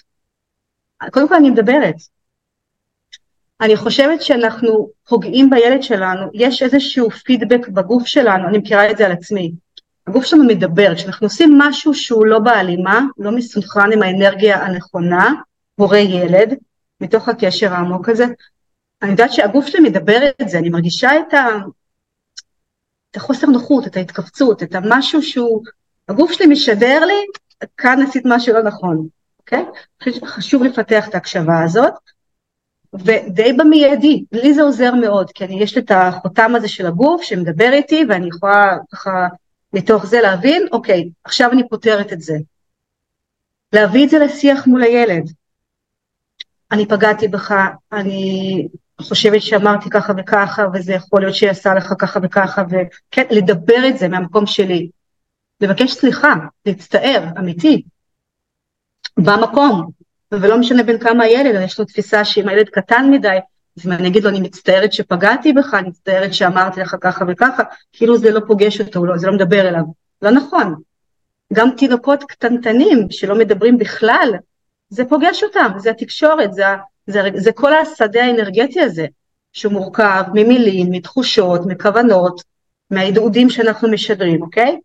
[1.11, 1.95] קודם כל אני מדברת,
[3.61, 9.05] אני חושבת שאנחנו פוגעים בילד שלנו, יש איזשהו פידבק בגוף שלנו, אני מכירה את זה
[9.05, 9.51] על עצמי.
[10.07, 15.33] הגוף שלנו מדבר, כשאנחנו עושים משהו שהוא לא בהלימה, לא מסונכרן עם האנרגיה הנכונה,
[15.75, 16.53] הורה ילד,
[17.01, 18.25] מתוך הקשר העמוק הזה,
[19.01, 21.47] אני יודעת שהגוף שלי מדבר את זה, אני מרגישה את, ה...
[23.11, 25.63] את החוסר נוחות, את ההתכווצות, את המשהו שהוא,
[26.09, 27.25] הגוף שלי משדר לי,
[27.77, 29.07] כאן עשית משהו לא נכון,
[29.39, 29.65] אוקיי?
[30.25, 31.93] חשוב לפתח את ההקשבה הזאת.
[32.93, 37.21] ודי במיידי, לי זה עוזר מאוד, כי אני, יש לי את החותם הזה של הגוף
[37.21, 39.27] שמדבר איתי ואני יכולה ככה
[39.73, 42.37] מתוך זה להבין, אוקיי, עכשיו אני פותרת את זה.
[43.73, 45.31] להביא את זה לשיח מול הילד.
[46.71, 47.53] אני פגעתי בך,
[47.91, 48.67] אני
[49.01, 54.07] חושבת שאמרתי ככה וככה, וזה יכול להיות שעשה לך ככה וככה, וכן, לדבר את זה
[54.07, 54.89] מהמקום שלי.
[55.61, 56.33] לבקש סליחה,
[56.65, 57.83] להצטער, אמיתי,
[59.17, 59.89] במקום,
[60.31, 63.37] ולא משנה בין כמה הילד, יש לו תפיסה שאם הילד קטן מדי,
[63.77, 67.63] אז אם אני אגיד לו אני מצטערת שפגעתי בך, אני מצטערת שאמרתי לך ככה וככה,
[67.93, 69.83] כאילו זה לא פוגש אותו, לא, זה לא מדבר אליו.
[70.21, 70.75] לא נכון.
[71.53, 74.33] גם תינוקות קטנטנים שלא מדברים בכלל,
[74.89, 76.63] זה פוגש אותם, זה התקשורת, זה,
[77.11, 79.05] זה, זה כל השדה האנרגטי הזה,
[79.53, 82.41] שמורכב ממילים, מתחושות, מכוונות,
[82.91, 84.79] מההדהודים שאנחנו משדרים, אוקיי?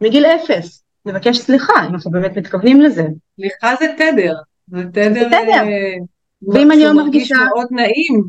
[0.00, 3.06] מגיל אפס, לבקש סליחה, אם אנחנו באמת מתכוונים לזה.
[3.36, 4.34] סליחה זה תדר,
[4.66, 5.62] זה תדר, זה תדר.
[5.62, 5.96] אה,
[6.42, 7.34] ואם אני לא מרגישה...
[7.34, 8.22] מאוד נעים.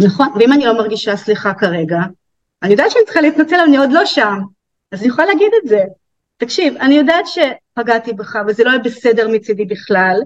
[0.00, 1.98] נכון, ואם אני לא מרגישה סליחה כרגע,
[2.62, 4.38] אני יודעת שאני צריכה להתנצל, אני עוד לא שם,
[4.92, 5.80] אז אני יכולה להגיד את זה.
[6.36, 10.20] תקשיב, אני יודעת שפגעתי בך וזה לא היה בסדר מצידי בכלל,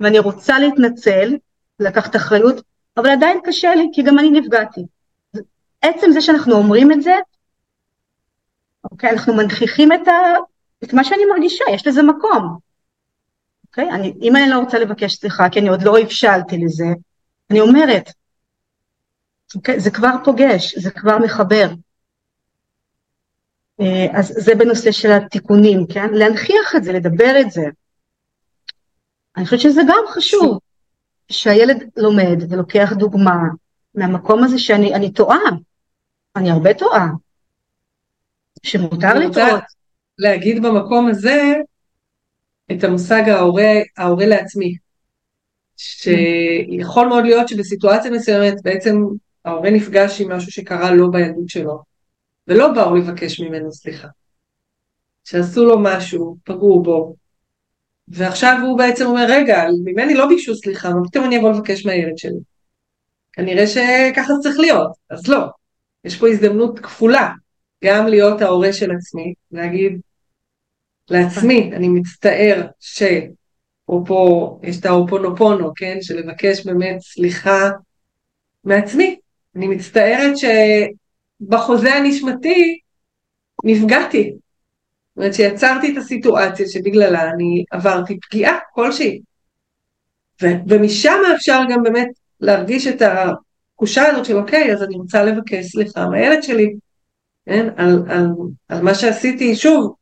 [0.00, 1.36] ואני רוצה להתנצל,
[1.80, 2.62] לקחת אחריות,
[2.96, 4.80] אבל עדיין קשה לי, כי גם אני נפגעתי.
[5.82, 7.14] עצם זה שאנחנו אומרים את זה,
[8.90, 10.12] אוקיי, אנחנו מנכיחים את, ה,
[10.84, 12.58] את מה שאני מרגישה, יש לזה מקום.
[13.66, 13.90] אוקיי?
[13.90, 16.84] אני, אם אני לא רוצה לבקש סליחה, כי אני עוד לא הבשלתי לזה,
[17.50, 18.10] אני אומרת,
[19.54, 19.80] אוקיי?
[19.80, 21.68] זה כבר פוגש, זה כבר מחבר.
[23.80, 26.08] אה, אז זה בנושא של התיקונים, כן?
[26.12, 27.64] להנכיח את זה, לדבר את זה.
[29.36, 30.58] אני חושבת שזה גם חשוב,
[31.28, 33.38] שהילד לומד ולוקח דוגמה
[33.94, 35.38] מהמקום הזה שאני טועה,
[36.36, 37.08] אני הרבה טועה,
[38.62, 39.62] שמותר לטעות.
[40.18, 41.54] להגיד במקום הזה
[42.72, 44.76] את המושג ההורה, ההורה לעצמי,
[45.76, 48.96] שיכול מאוד להיות שבסיטואציה מסוימת בעצם
[49.44, 51.82] ההורה נפגש עם משהו שקרה לו בילדות שלו,
[52.48, 54.08] ולא באו לבקש ממנו סליחה.
[55.24, 57.14] שעשו לו משהו, פגעו בו,
[58.08, 62.18] ועכשיו הוא בעצם אומר, רגע, ממני לא ביקשו סליחה, מה פתאום אני אבוא לבקש מהילד
[62.18, 62.40] שלי?
[63.32, 65.46] כנראה שככה זה צריך להיות, אז לא.
[66.04, 67.30] יש פה הזדמנות כפולה,
[67.84, 70.00] גם להיות ההורה של עצמי, להגיד
[71.10, 73.02] לעצמי, אני מצטער ש...
[73.84, 75.98] אפרופו, יש את האופונופונו, כן?
[76.00, 77.70] של לבקש באמת סליחה
[78.64, 79.16] מעצמי.
[79.56, 82.78] אני מצטערת שבחוזה הנשמתי
[83.64, 84.34] נפגעתי.
[85.14, 89.20] זאת אומרת שיצרתי את הסיטואציה שבגללה אני עברתי פגיעה כלשהי.
[90.42, 92.08] ו- ומשם אפשר גם באמת
[92.40, 96.74] להרגיש את התחושה הזאת של אוקיי, אז אני רוצה לבקש סליחה מהילד שלי,
[97.46, 97.68] כן?
[97.76, 98.26] על, על,
[98.68, 99.94] על מה שעשיתי, שוב,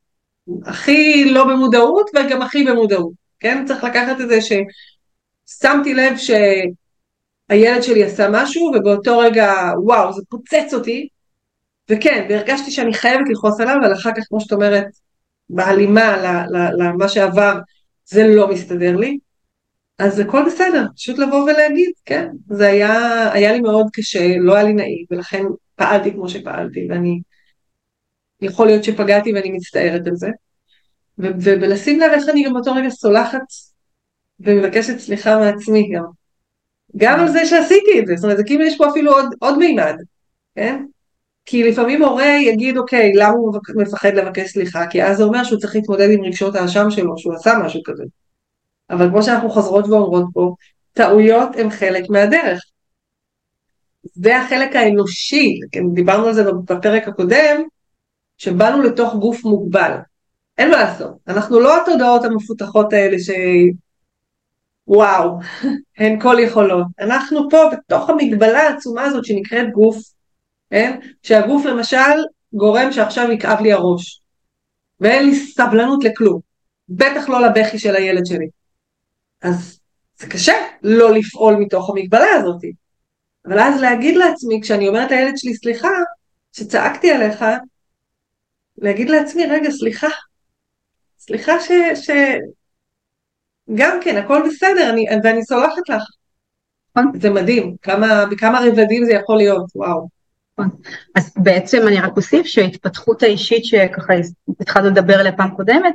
[0.67, 3.65] הכי לא במודעות וגם הכי במודעות, כן?
[3.67, 9.53] צריך לקחת את זה ששמתי לב שהילד שלי עשה משהו ובאותו רגע
[9.85, 11.09] וואו זה פוצץ אותי
[11.91, 14.87] וכן, והרגשתי שאני חייבת לכעוס עליו, אבל אחר כך, כמו שאת אומרת,
[15.51, 16.17] בהלימה
[16.79, 17.59] למה שעבר,
[18.05, 19.19] זה לא מסתדר לי.
[19.99, 24.65] אז הכל בסדר, פשוט לבוא ולהגיד, כן, זה היה, היה לי מאוד קשה, לא היה
[24.65, 25.43] לי נעים, ולכן
[25.75, 27.21] פעלתי כמו שפעלתי, ואני,
[28.41, 30.29] יכול להיות שפגעתי ואני מצטערת על זה.
[31.19, 33.45] ולשים לב איך אני גם באותו רגע סולחת
[34.41, 36.05] ומבקשת סליחה מעצמי גם.
[36.97, 39.59] גם על זה שעשיתי את זה, זאת אומרת, זה כאילו יש פה אפילו עוד, עוד
[39.59, 39.95] מימד,
[40.55, 40.85] כן?
[41.45, 44.87] כי לפעמים הורה יגיד, אוקיי, למה הוא מפחד לבקש סליחה?
[44.87, 48.05] כי אז זה אומר שהוא צריך להתמודד עם רגשות האשם שלו, שהוא עשה משהו כזה.
[48.91, 50.55] אבל כמו שאנחנו חוזרות ואומרות פה,
[50.93, 52.63] טעויות הן חלק מהדרך.
[54.03, 57.63] זה החלק האנושי, כן, דיברנו על זה בפרק הקודם,
[58.39, 59.93] שבאנו לתוך גוף מוגבל.
[60.59, 63.31] אין מה לעשות, אנחנו לא התודעות המפותחות האלה ש...
[64.87, 65.39] וואו,
[65.99, 66.87] הן כל יכולות.
[67.01, 69.97] אנחנו פה בתוך המגבלה העצומה הזאת שנקראת גוף,
[70.73, 70.99] כן?
[71.23, 72.19] שהגוף למשל
[72.53, 74.21] גורם שעכשיו יכאב לי הראש,
[75.01, 76.41] ואין לי סבלנות לכלום,
[76.89, 78.47] בטח לא לבכי של הילד שלי.
[79.43, 79.81] אז
[80.19, 80.53] זה קשה
[80.83, 82.61] לא לפעול מתוך המגבלה הזאת.
[83.47, 85.89] אבל אז להגיד לעצמי, כשאני אומרת לילד שלי, סליחה,
[86.53, 87.45] שצעקתי עליך,
[88.79, 90.09] להגיד לעצמי, רגע, סליחה,
[91.19, 91.71] סליחה ש...
[91.95, 92.11] ש...
[93.75, 96.03] גם כן, הכל בסדר, אני, ואני סולחת לך.
[96.97, 97.21] נכון.
[97.21, 100.22] זה מדהים, כמה, בכמה רבדים זה יכול להיות, וואו.
[101.15, 104.15] אז בעצם אני רק אוסיף שההתפתחות האישית שככה
[104.61, 105.95] התחלנו לדבר עליה פעם קודמת,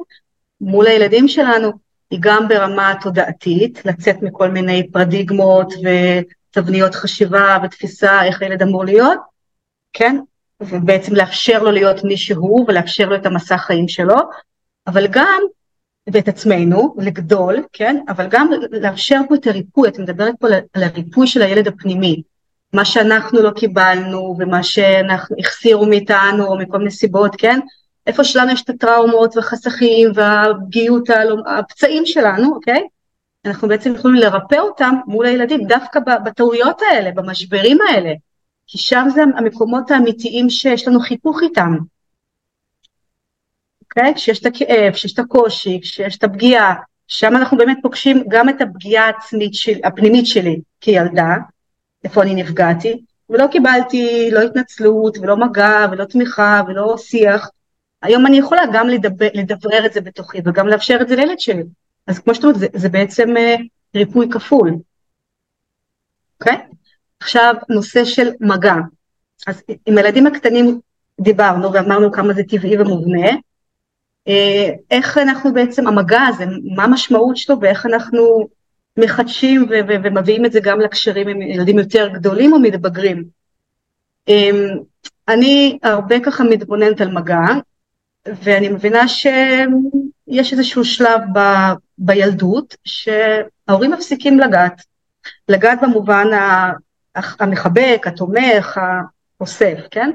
[0.61, 1.71] מול הילדים שלנו,
[2.11, 9.19] היא גם ברמה התודעתית, לצאת מכל מיני פרדיגמות ותבניות חשיבה ותפיסה איך הילד אמור להיות,
[9.93, 10.17] כן?
[10.61, 14.15] ובעצם לאפשר לו להיות מי שהוא ולאפשר לו את המסע חיים שלו,
[14.87, 15.41] אבל גם,
[16.13, 18.03] ואת עצמנו, לגדול, כן?
[18.09, 22.21] אבל גם לאפשר פה את הריפוי, את מדברת פה על הריפוי של הילד הפנימי,
[22.73, 27.59] מה שאנחנו לא קיבלנו ומה שאנחנו החסירו מאיתנו או מכל מיני סיבות, כן?
[28.07, 31.09] איפה שלנו יש את הטראומות והחסכים והפגיעות,
[31.45, 32.87] הפצעים שלנו, אוקיי?
[33.45, 38.13] אנחנו בעצם יכולים לרפא אותם מול הילדים, דווקא בטעויות האלה, במשברים האלה,
[38.67, 41.77] כי שם זה המקומות האמיתיים שיש לנו חיכוך איתם.
[43.81, 44.13] אוקיי?
[44.15, 46.75] כשיש את הכאב, כשיש את הקושי, כשיש את הפגיעה,
[47.07, 49.51] שם אנחנו באמת פוגשים גם את הפגיעה העצמית
[49.83, 51.35] הפנימית שלי כילדה,
[52.03, 57.49] איפה אני נפגעתי, ולא קיבלתי לא התנצלות ולא מגע ולא תמיכה ולא שיח.
[58.01, 61.63] היום אני יכולה גם לדבר, לדברר את זה בתוכי וגם לאפשר את זה לילד שלי.
[62.07, 63.61] אז כמו שאתה אומרת, זה, זה בעצם uh,
[63.95, 64.75] ריפוי כפול.
[66.39, 66.53] אוקיי?
[66.55, 66.75] Okay?
[67.19, 68.75] עכשיו, נושא של מגע.
[69.47, 70.79] אז עם הילדים הקטנים
[71.21, 73.29] דיברנו ואמרנו כמה זה טבעי ומובנה.
[74.29, 74.31] Uh,
[74.91, 76.45] איך אנחנו בעצם, המגע הזה,
[76.75, 78.47] מה המשמעות שלו ואיך אנחנו
[78.97, 83.23] מחדשים ו- ו- ומביאים את זה גם לקשרים עם ילדים יותר גדולים או מתבגרים.
[84.27, 84.77] אמ,
[85.27, 87.45] אני הרבה ככה מתבוננת על מגע,
[88.27, 94.81] ואני מבינה שיש איזשהו שלב ב- בילדות שההורים מפסיקים לגעת.
[95.49, 96.27] לגעת במובן
[97.15, 98.79] המחבק, התומך,
[99.39, 100.11] האוסף, כן?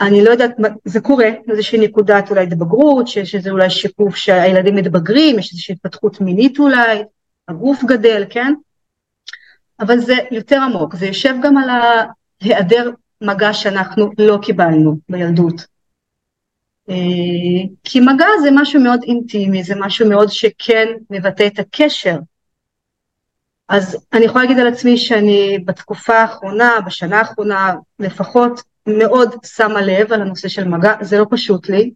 [0.00, 0.50] אני לא יודעת,
[0.84, 6.20] זה קורה, איזושהי נקודת אולי התבגרות, שיש איזה אולי שיקוף שהילדים מתבגרים, יש איזושהי התפתחות
[6.20, 7.02] מינית אולי,
[7.48, 8.54] הגוף גדל, כן?
[9.80, 12.90] אבל זה יותר עמוק, זה יושב גם על ההיעדר
[13.20, 15.66] מגע שאנחנו לא קיבלנו בילדות.
[16.90, 16.94] אה,
[17.84, 22.16] כי מגע זה משהו מאוד אינטימי, זה משהו מאוד שכן מבטא את הקשר.
[23.68, 30.12] אז אני יכולה להגיד על עצמי שאני בתקופה האחרונה, בשנה האחרונה לפחות, מאוד שמה לב
[30.12, 31.90] על הנושא של מגע, זה לא פשוט לי,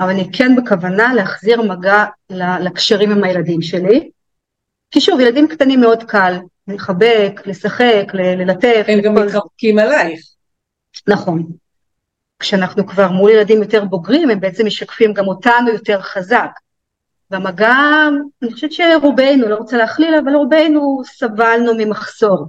[0.00, 2.04] אבל אני כן בכוונה להחזיר מגע
[2.60, 4.10] לקשרים עם הילדים שלי.
[4.90, 6.38] כי שוב, ילדים קטנים מאוד קל,
[6.68, 8.84] לחבק, לשחק, ללטף.
[8.88, 10.20] הם גם מתחבקים עלייך.
[11.08, 11.46] נכון.
[12.38, 16.50] כשאנחנו כבר מול ילדים יותר בוגרים, הם בעצם משקפים גם אותנו יותר חזק.
[17.30, 17.74] והמגע,
[18.42, 22.46] אני חושבת שרובנו, לא רוצה להכליל, אבל רובנו סבלנו ממחסור.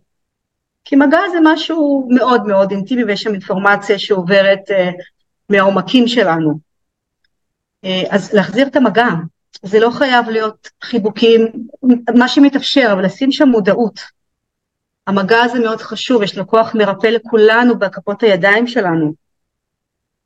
[0.89, 4.73] כי מגע זה משהו מאוד מאוד אינטימי ויש שם אינפורמציה שעוברת uh,
[5.49, 6.59] מהעומקים שלנו.
[7.85, 9.07] Uh, אז להחזיר את המגע,
[9.63, 11.47] זה לא חייב להיות חיבוקים,
[12.17, 13.99] מה שמתאפשר, אבל לשים שם מודעות.
[15.07, 19.13] המגע הזה מאוד חשוב, יש לו כוח מרפא לכולנו בכפות הידיים שלנו.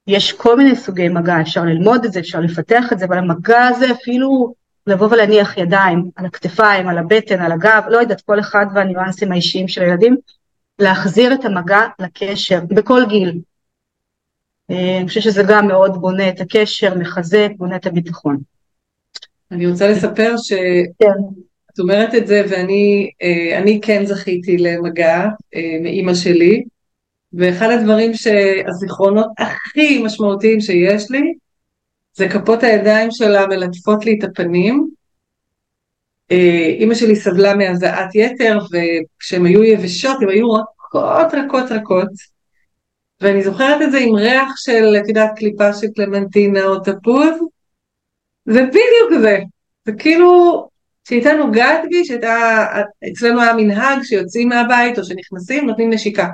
[0.07, 3.67] יש כל מיני סוגי מגע, אפשר ללמוד את זה, אפשר לפתח את זה, אבל המגע
[3.67, 4.53] הזה אפילו
[4.87, 9.67] לבוא ולהניח ידיים על הכתפיים, על הבטן, על הגב, לא יודעת, כל אחד והניואנסים האישיים
[9.67, 10.17] של הילדים,
[10.81, 13.39] להחזיר את המגע לקשר בכל גיל.
[14.71, 18.37] אה, אני חושבת שזה גם מאוד בונה את הקשר, מחזק, בונה את הביטחון.
[19.51, 21.79] אני רוצה לספר שאת כן.
[21.79, 26.63] אומרת את זה ואני אה, כן זכיתי למגע אה, מאימא שלי,
[27.33, 31.33] ואחד הדברים שהזיכרונות הכי משמעותיים שיש לי
[32.13, 34.89] זה כפות הידיים שלה מלטפות לי את הפנים.
[36.79, 42.09] אימא שלי סבלה מהזעת יתר וכשהן היו יבשות הן היו רכות רכות רכות.
[43.21, 47.35] ואני זוכרת את זה עם ריח של, את יודעת, קליפה של קלמנטינה או תפוז.
[48.45, 49.39] זה בדיוק זה,
[49.85, 50.67] זה כאילו
[51.07, 52.65] שהייתה נוגעת בי, שהייתה,
[53.11, 56.27] אצלנו היה מנהג שיוצאים מהבית או שנכנסים נותנים נשיקה.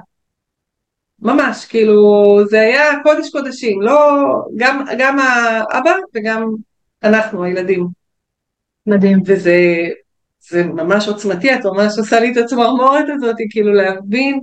[1.22, 4.24] ממש, כאילו זה היה קודש קודשים, לא,
[4.56, 6.50] גם, גם האבא וגם
[7.04, 7.88] אנחנו הילדים.
[8.88, 9.22] מדהים.
[9.26, 9.88] וזה
[10.50, 14.40] זה ממש עוצמתי, את ממש עושה לי את הצמרמורת הזאת, כאילו להבין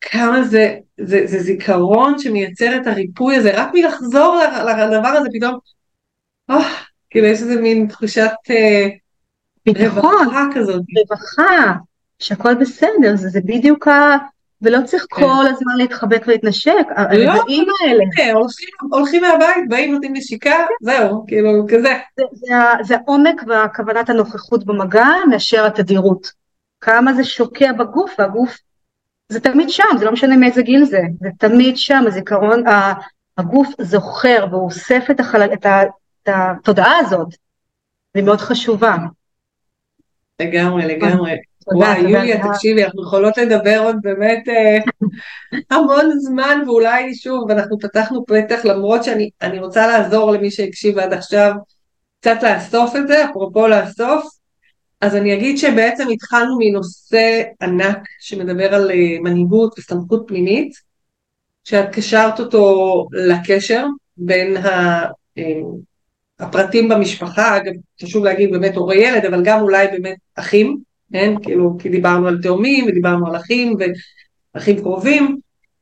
[0.00, 4.40] כמה זה, זה, זה זיכרון שמייצר את הריפוי הזה, רק מלחזור
[4.92, 5.58] לדבר הזה פתאום,
[6.50, 6.64] oh,
[7.10, 8.86] כאילו יש איזה מין תחושת אה,
[9.66, 10.82] ביטחון, רווחה כזאת.
[10.98, 11.72] רווחה,
[12.18, 14.16] שהכל בסדר, זה, זה בדיוק ה...
[14.62, 15.22] ולא צריך כן.
[15.22, 18.04] כל הזמן להתחבק ולהתנשק, הרגעים לא, האלה.
[18.16, 21.94] כן, הולכים, הולכים מהבית, באים נותנים נשיקה, זהו, כאילו, כזה.
[22.16, 26.32] זה, זה, זה העומק והכוונת הנוכחות במגע מאשר התדירות.
[26.80, 28.58] כמה זה שוקע בגוף, והגוף,
[29.28, 32.62] זה תמיד שם, זה לא משנה מאיזה גיל זה, זה תמיד שם, הזיכרון,
[33.38, 35.52] הגוף זוכר והוא אוסף את, החל...
[35.52, 35.82] את, ה...
[36.22, 37.28] את התודעה הזאת,
[38.14, 38.96] והיא מאוד חשובה.
[40.42, 41.36] לגמרי, לגמרי.
[41.72, 44.78] וואי, יוליה, תקשיבי, אנחנו יכולות לדבר עוד באמת אה,
[45.76, 51.52] המון זמן, ואולי שוב, אנחנו פתחנו פתח, למרות שאני רוצה לעזור למי שהקשיב עד עכשיו,
[52.20, 54.36] קצת לאסוף את זה, אפרופו לאסוף,
[55.00, 60.72] אז אני אגיד שבעצם התחלנו מנושא ענק שמדבר על אה, מנהיגות וסמכות פנימית,
[61.64, 63.86] שאת קשרת אותו לקשר
[64.16, 65.04] בין ה...
[65.38, 65.60] אה,
[66.38, 70.78] הפרטים במשפחה, אגב חשוב להגיד באמת הורי ילד, אבל גם אולי באמת אחים,
[71.12, 71.34] כן?
[71.42, 73.76] כאילו, כי דיברנו על תאומים ודיברנו על אחים
[74.54, 75.36] ואחים קרובים,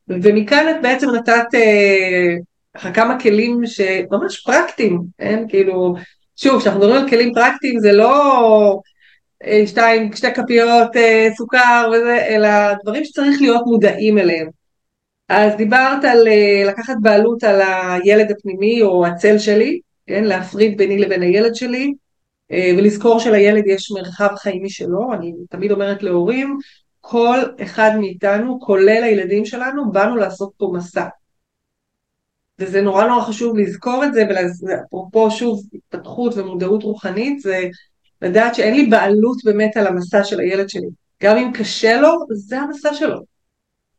[0.08, 5.44] ומכאן את בעצם נתת אה, כמה כלים שממש פרקטיים, כן?
[5.48, 5.94] כאילו,
[6.36, 8.80] שוב, כשאנחנו מדברים על כלים פרקטיים זה לא
[9.44, 12.48] אה, שתיים, שתי כפיות אה, סוכר וזה, אלא
[12.82, 14.48] דברים שצריך להיות מודעים אליהם.
[15.28, 20.24] אז דיברת על אה, לקחת בעלות על הילד הפנימי או הצל שלי, כן?
[20.24, 21.92] להפריד ביני לבין הילד שלי,
[22.52, 26.58] ולזכור שלילד יש מרחב חיים משלו, אני תמיד אומרת להורים,
[27.00, 31.06] כל אחד מאיתנו, כולל הילדים שלנו, באנו לעשות פה מסע.
[32.58, 34.24] וזה נורא נורא חשוב לזכור את זה,
[34.68, 37.64] ואפרופו שוב התפתחות ומודעות רוחנית, זה
[38.22, 40.88] לדעת שאין לי בעלות באמת על המסע של הילד שלי.
[41.22, 43.20] גם אם קשה לו, זה המסע שלו.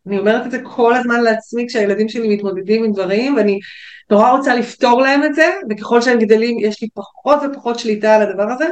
[0.08, 3.60] אני אומרת את זה כל הזמן לעצמי כשהילדים שלי מתמודדים עם דברים, ואני
[4.12, 8.22] נורא רוצה לפתור להם את זה, וככל שהם גדלים יש לי פחות ופחות שליטה על
[8.22, 8.66] הדבר הזה,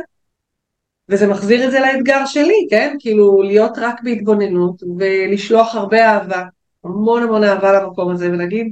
[1.09, 2.95] וזה מחזיר את זה לאתגר שלי, כן?
[2.99, 6.43] כאילו להיות רק בהתבוננות ולשלוח הרבה אהבה,
[6.83, 8.71] המון המון אהבה למקום הזה, ולהגיד,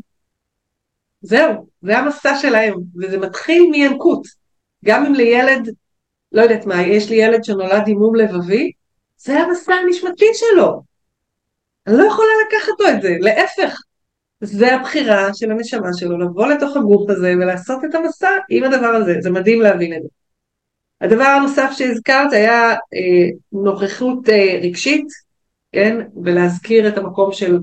[1.21, 4.23] זהו, זה המסע שלהם, וזה מתחיל מינקות.
[4.85, 5.69] גם אם לילד,
[6.31, 8.71] לא יודעת מה, יש לי ילד שנולד עם מום לבבי,
[9.17, 10.83] זה המסע הנשמתי שלו.
[11.87, 13.81] אני לא יכולה לקחת לו את זה, להפך.
[14.41, 19.15] זה הבחירה של הנשמה שלו, לבוא לתוך הגוף הזה ולעשות את המסע עם הדבר הזה,
[19.21, 20.07] זה מדהים להבין את זה.
[21.01, 25.05] הדבר הנוסף שהזכרת היה אה, נוכחות אה, רגשית,
[25.71, 27.57] כן, ולהזכיר את המקום של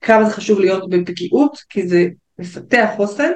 [0.00, 2.06] כמה זה חשוב להיות בפגיעות, כי זה
[2.38, 3.30] מפתח חוסן,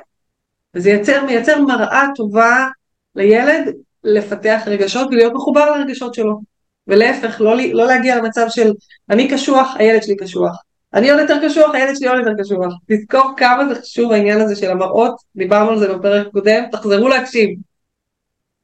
[0.74, 2.68] וזה יצר, מייצר מראה טובה
[3.14, 6.40] לילד לפתח רגשות ולהיות מחובר לרגשות שלו.
[6.86, 8.72] ולהפך, לא, לא להגיע למצב של
[9.10, 10.62] אני קשוח, הילד שלי קשוח.
[10.94, 12.72] אני עוד יותר קשוח, הילד שלי עוד יותר קשוח.
[12.86, 17.50] תזכור כמה זה חשוב העניין הזה של המראות, דיברנו על זה בפרק קודם, תחזרו להקשיב.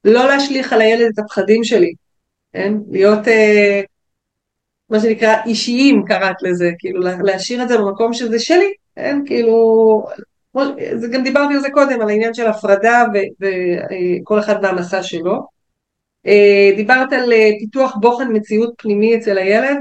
[0.04, 1.94] לא להשליך על הילד את הפחדים שלי,
[2.52, 2.74] כן?
[2.90, 3.80] להיות אה,
[4.90, 9.20] מה שנקרא אישיים קראת לזה, כאילו להשאיר את זה במקום שזה שלי, כן?
[9.26, 10.06] כאילו,
[10.94, 13.04] זה גם דיברתי על זה קודם, על העניין של הפרדה
[13.40, 15.46] וכל אחד והמסע שלו.
[16.26, 19.78] אה, דיברת על אה, פיתוח בוחן מציאות פנימי אצל הילד,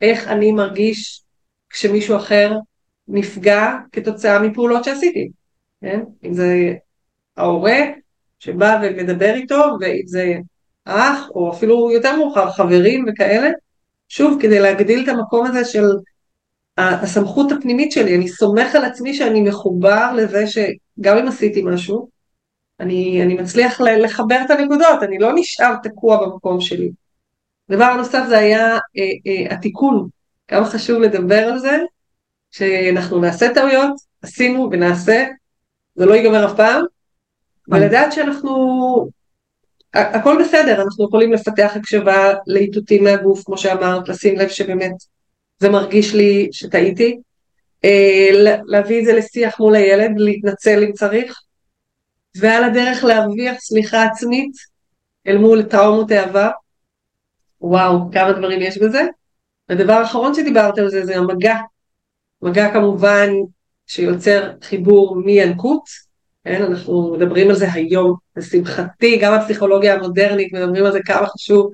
[0.00, 1.22] איך אני מרגיש
[1.70, 2.58] כשמישהו אחר
[3.08, 5.28] נפגע כתוצאה מפעולות שעשיתי,
[5.80, 6.00] כן?
[6.24, 6.74] אם זה
[7.36, 7.78] ההורה
[8.38, 10.34] שבא ומדבר איתו, ואם זה
[10.84, 13.50] אח, או אפילו יותר מאוחר, חברים וכאלה,
[14.08, 15.84] שוב, כדי להגדיל את המקום הזה של
[16.78, 22.08] הסמכות הפנימית שלי, אני סומך על עצמי שאני מחובר לזה שגם אם עשיתי משהו,
[22.80, 26.90] אני, אני מצליח לחבר את הנקודות, אני לא נשאר תקוע במקום שלי.
[27.70, 28.78] דבר נוסף זה היה אה,
[29.26, 30.08] אה, התיקון,
[30.48, 31.78] כמה חשוב לדבר על זה,
[32.50, 33.92] שאנחנו נעשה טעויות,
[34.22, 35.26] עשינו ונעשה,
[35.94, 36.84] זה לא ייגמר אף פעם,
[37.68, 39.08] ולדעת שאנחנו,
[39.94, 44.94] הכל בסדר, אנחנו יכולים לפתח הקשבה לאיתותים מהגוף, כמו שאמרת, לשים לב שבאמת
[45.58, 47.18] זה מרגיש לי שטעיתי,
[47.84, 48.30] אה,
[48.66, 51.40] להביא את זה לשיח מול הילד, להתנצל אם צריך,
[52.36, 54.52] ועל הדרך להרוויח סליחה עצמית
[55.26, 56.50] אל מול טראומות העבר.
[57.60, 59.02] וואו, כמה דברים יש בזה.
[59.68, 61.56] הדבר האחרון שדיברת על זה זה המגע.
[62.42, 63.28] מגע כמובן
[63.86, 65.82] שיוצר חיבור מינקות,
[66.44, 71.70] כן, אנחנו מדברים על זה היום, לשמחתי, גם הפסיכולוגיה המודרנית מדברים על זה כמה חשוב.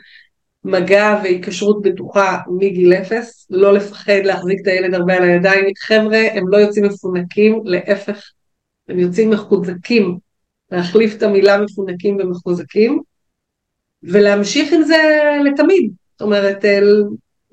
[0.64, 6.48] מגע והיקשרות בטוחה מגיל אפס, לא לפחד להחזיק את הילד הרבה על הידיים, חבר'ה הם
[6.48, 8.22] לא יוצאים מפונקים, להפך,
[8.88, 10.18] הם יוצאים מחוזקים,
[10.70, 13.02] להחליף את המילה מפונקים ומחוזקים,
[14.02, 14.96] ולהמשיך עם זה
[15.44, 16.64] לתמיד, זאת אומרת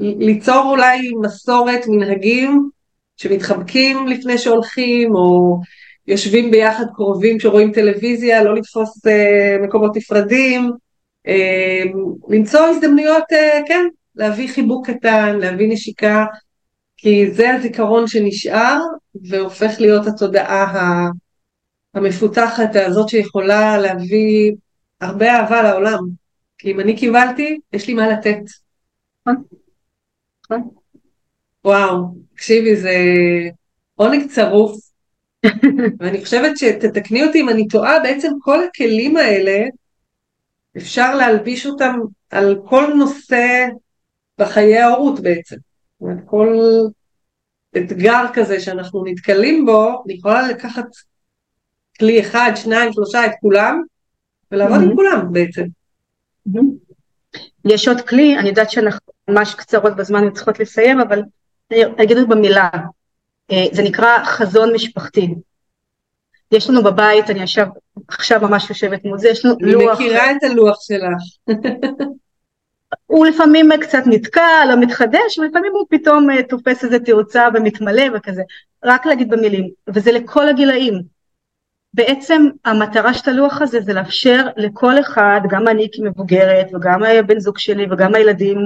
[0.02, 2.70] ליצור אולי מסורת, מנהגים
[3.18, 5.60] שמתחבקים לפני שהולכים, או
[6.08, 10.72] יושבים ביחד קרובים כשרואים טלוויזיה, לא לתפוס אה, מקומות נפרדים,
[11.28, 11.84] אה,
[12.30, 13.86] למצוא הזדמנויות, אה, כן,
[14.16, 16.26] להביא חיבוק קטן, להביא נשיקה,
[16.98, 18.80] כי זה הזיכרון שנשאר
[19.30, 21.10] והופך להיות התודעה
[21.94, 24.52] המפותחת הזאת שיכולה להביא
[25.02, 26.00] הרבה אהבה לעולם.
[26.58, 28.42] כי אם אני קיבלתי, יש לי מה לתת.
[30.52, 30.70] נכון.
[31.66, 32.96] וואו, תקשיבי, זה
[33.96, 34.92] עונג צרוף.
[36.00, 39.64] ואני חושבת שתתקני אותי אם אני טועה, בעצם כל הכלים האלה,
[40.78, 42.00] אפשר להלביש אותם
[42.30, 43.68] על כל נושא
[44.38, 45.56] בחיי ההורות בעצם.
[46.26, 46.58] כל
[47.78, 50.86] אתגר כזה שאנחנו נתקלים בו, אני יכולה לקחת
[52.00, 53.82] כלי אחד, שניים, שלושה, את כולם,
[54.52, 54.84] ולעבוד mm-hmm.
[54.84, 55.64] עם כולם בעצם.
[56.50, 56.91] Mm-hmm.
[57.66, 61.22] יש עוד כלי, אני יודעת שאנחנו ממש קצרות בזמן וצריכות לסיים, אבל
[61.72, 62.70] אני אגיד את במילה,
[63.52, 65.36] אה, זה נקרא חזון משפחתי.
[66.52, 67.68] יש לנו בבית, אני עכשיו,
[68.08, 69.98] עכשיו ממש יושבת מול זה, יש לנו אני לוח.
[70.00, 71.22] אני מכירה את הלוח שלך.
[73.06, 78.42] הוא לפעמים קצת נתקע, לא מתחדש, ולפעמים הוא פתאום אה, תופס איזה תאוצה ומתמלא וכזה.
[78.86, 81.02] רק להגיד במילים, וזה לכל הגילאים.
[81.94, 87.58] בעצם המטרה של הלוח הזה זה לאפשר לכל אחד, גם אני כמבוגרת וגם הבן זוג
[87.58, 88.58] שלי וגם הילדים,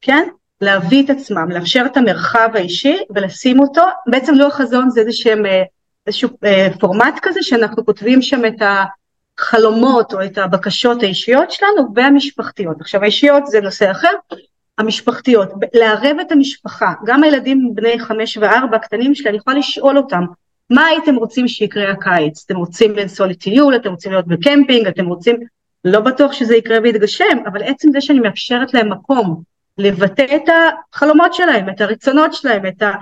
[0.00, 0.28] כן?
[0.60, 5.62] להביא את עצמם, לאפשר את המרחב האישי ולשים אותו, בעצם לוח חזון זה איזשהו, אה,
[6.06, 8.62] איזשהו אה, פורמט כזה שאנחנו כותבים שם את
[9.38, 12.80] החלומות או את הבקשות האישיות שלנו והמשפחתיות.
[12.80, 14.12] עכשיו האישיות זה נושא אחר,
[14.78, 20.24] המשפחתיות, לערב את המשפחה, גם הילדים בני חמש וארבע הקטנים שלי, אני יכולה לשאול אותם
[20.70, 22.44] מה הייתם רוצים שיקרה הקיץ?
[22.46, 25.40] אתם רוצים לנסוע לטיול, אתם רוצים להיות בקמפינג, אתם רוצים,
[25.84, 29.42] לא בטוח שזה יקרה ויתגשם, אבל עצם זה שאני מאפשרת להם מקום
[29.78, 30.48] לבטא את
[30.92, 32.92] החלומות שלהם, את הרצונות שלהם, את ה...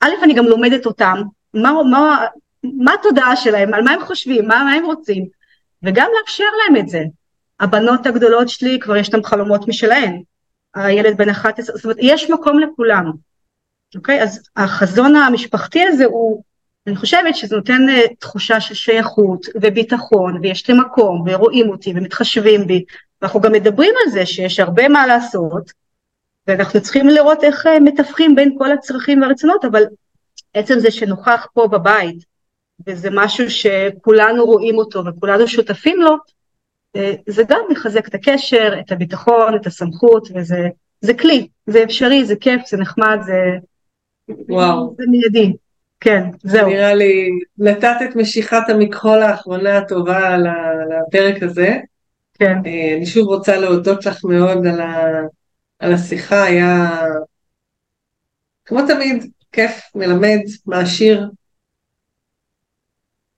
[0.00, 1.22] א', אני גם לומדת אותם,
[1.54, 2.26] מה, מה,
[2.64, 5.26] מה התודעה שלהם, על מה הם חושבים, מה, מה הם רוצים,
[5.82, 7.02] וגם לאפשר להם את זה.
[7.60, 10.22] הבנות הגדולות שלי כבר יש להם חלומות משלהן,
[10.74, 13.12] הילד בן 11, זאת אומרת יש מקום לכולם,
[13.96, 14.22] אוקיי?
[14.22, 16.42] אז החזון המשפחתי הזה הוא,
[16.90, 22.66] אני חושבת שזה נותן אה, תחושה של שייכות וביטחון ויש לי מקום ורואים אותי ומתחשבים
[22.66, 22.84] בי
[23.22, 25.72] ואנחנו גם מדברים על זה שיש הרבה מה לעשות
[26.46, 29.82] ואנחנו צריכים לראות איך אה, מתווכים בין כל הצרכים והרצונות אבל
[30.54, 32.24] עצם זה שנוכח פה בבית
[32.86, 36.16] וזה משהו שכולנו רואים אותו וכולנו שותפים לו
[36.96, 40.68] אה, זה גם מחזק את הקשר, את הביטחון, את הסמכות וזה
[41.00, 43.40] זה כלי, זה אפשרי, זה כיף, זה נחמד, זה,
[44.48, 44.94] וואו.
[44.98, 45.52] זה מיידי.
[46.00, 46.68] כן, זהו.
[46.68, 51.76] נראה לי, נתת את משיכת המכחול האחרונה הטובה לפרק הזה.
[52.34, 52.56] כן.
[52.66, 55.20] אה, אני שוב רוצה להודות לך מאוד על, ה,
[55.78, 57.00] על השיחה, היה
[58.64, 61.30] כמו תמיד, כיף, מלמד, מעשיר,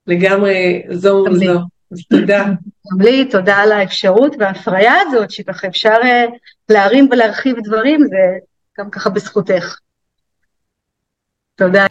[0.06, 1.60] לגמרי זו מול זו.
[1.92, 2.44] אז תודה.
[2.92, 6.24] גם לי, תודה על האפשרות וההפריה הזאת, שככה אפשר אה,
[6.68, 8.38] להרים ולהרחיב דברים, זה
[8.78, 9.78] גם ככה בזכותך.
[11.54, 11.86] תודה.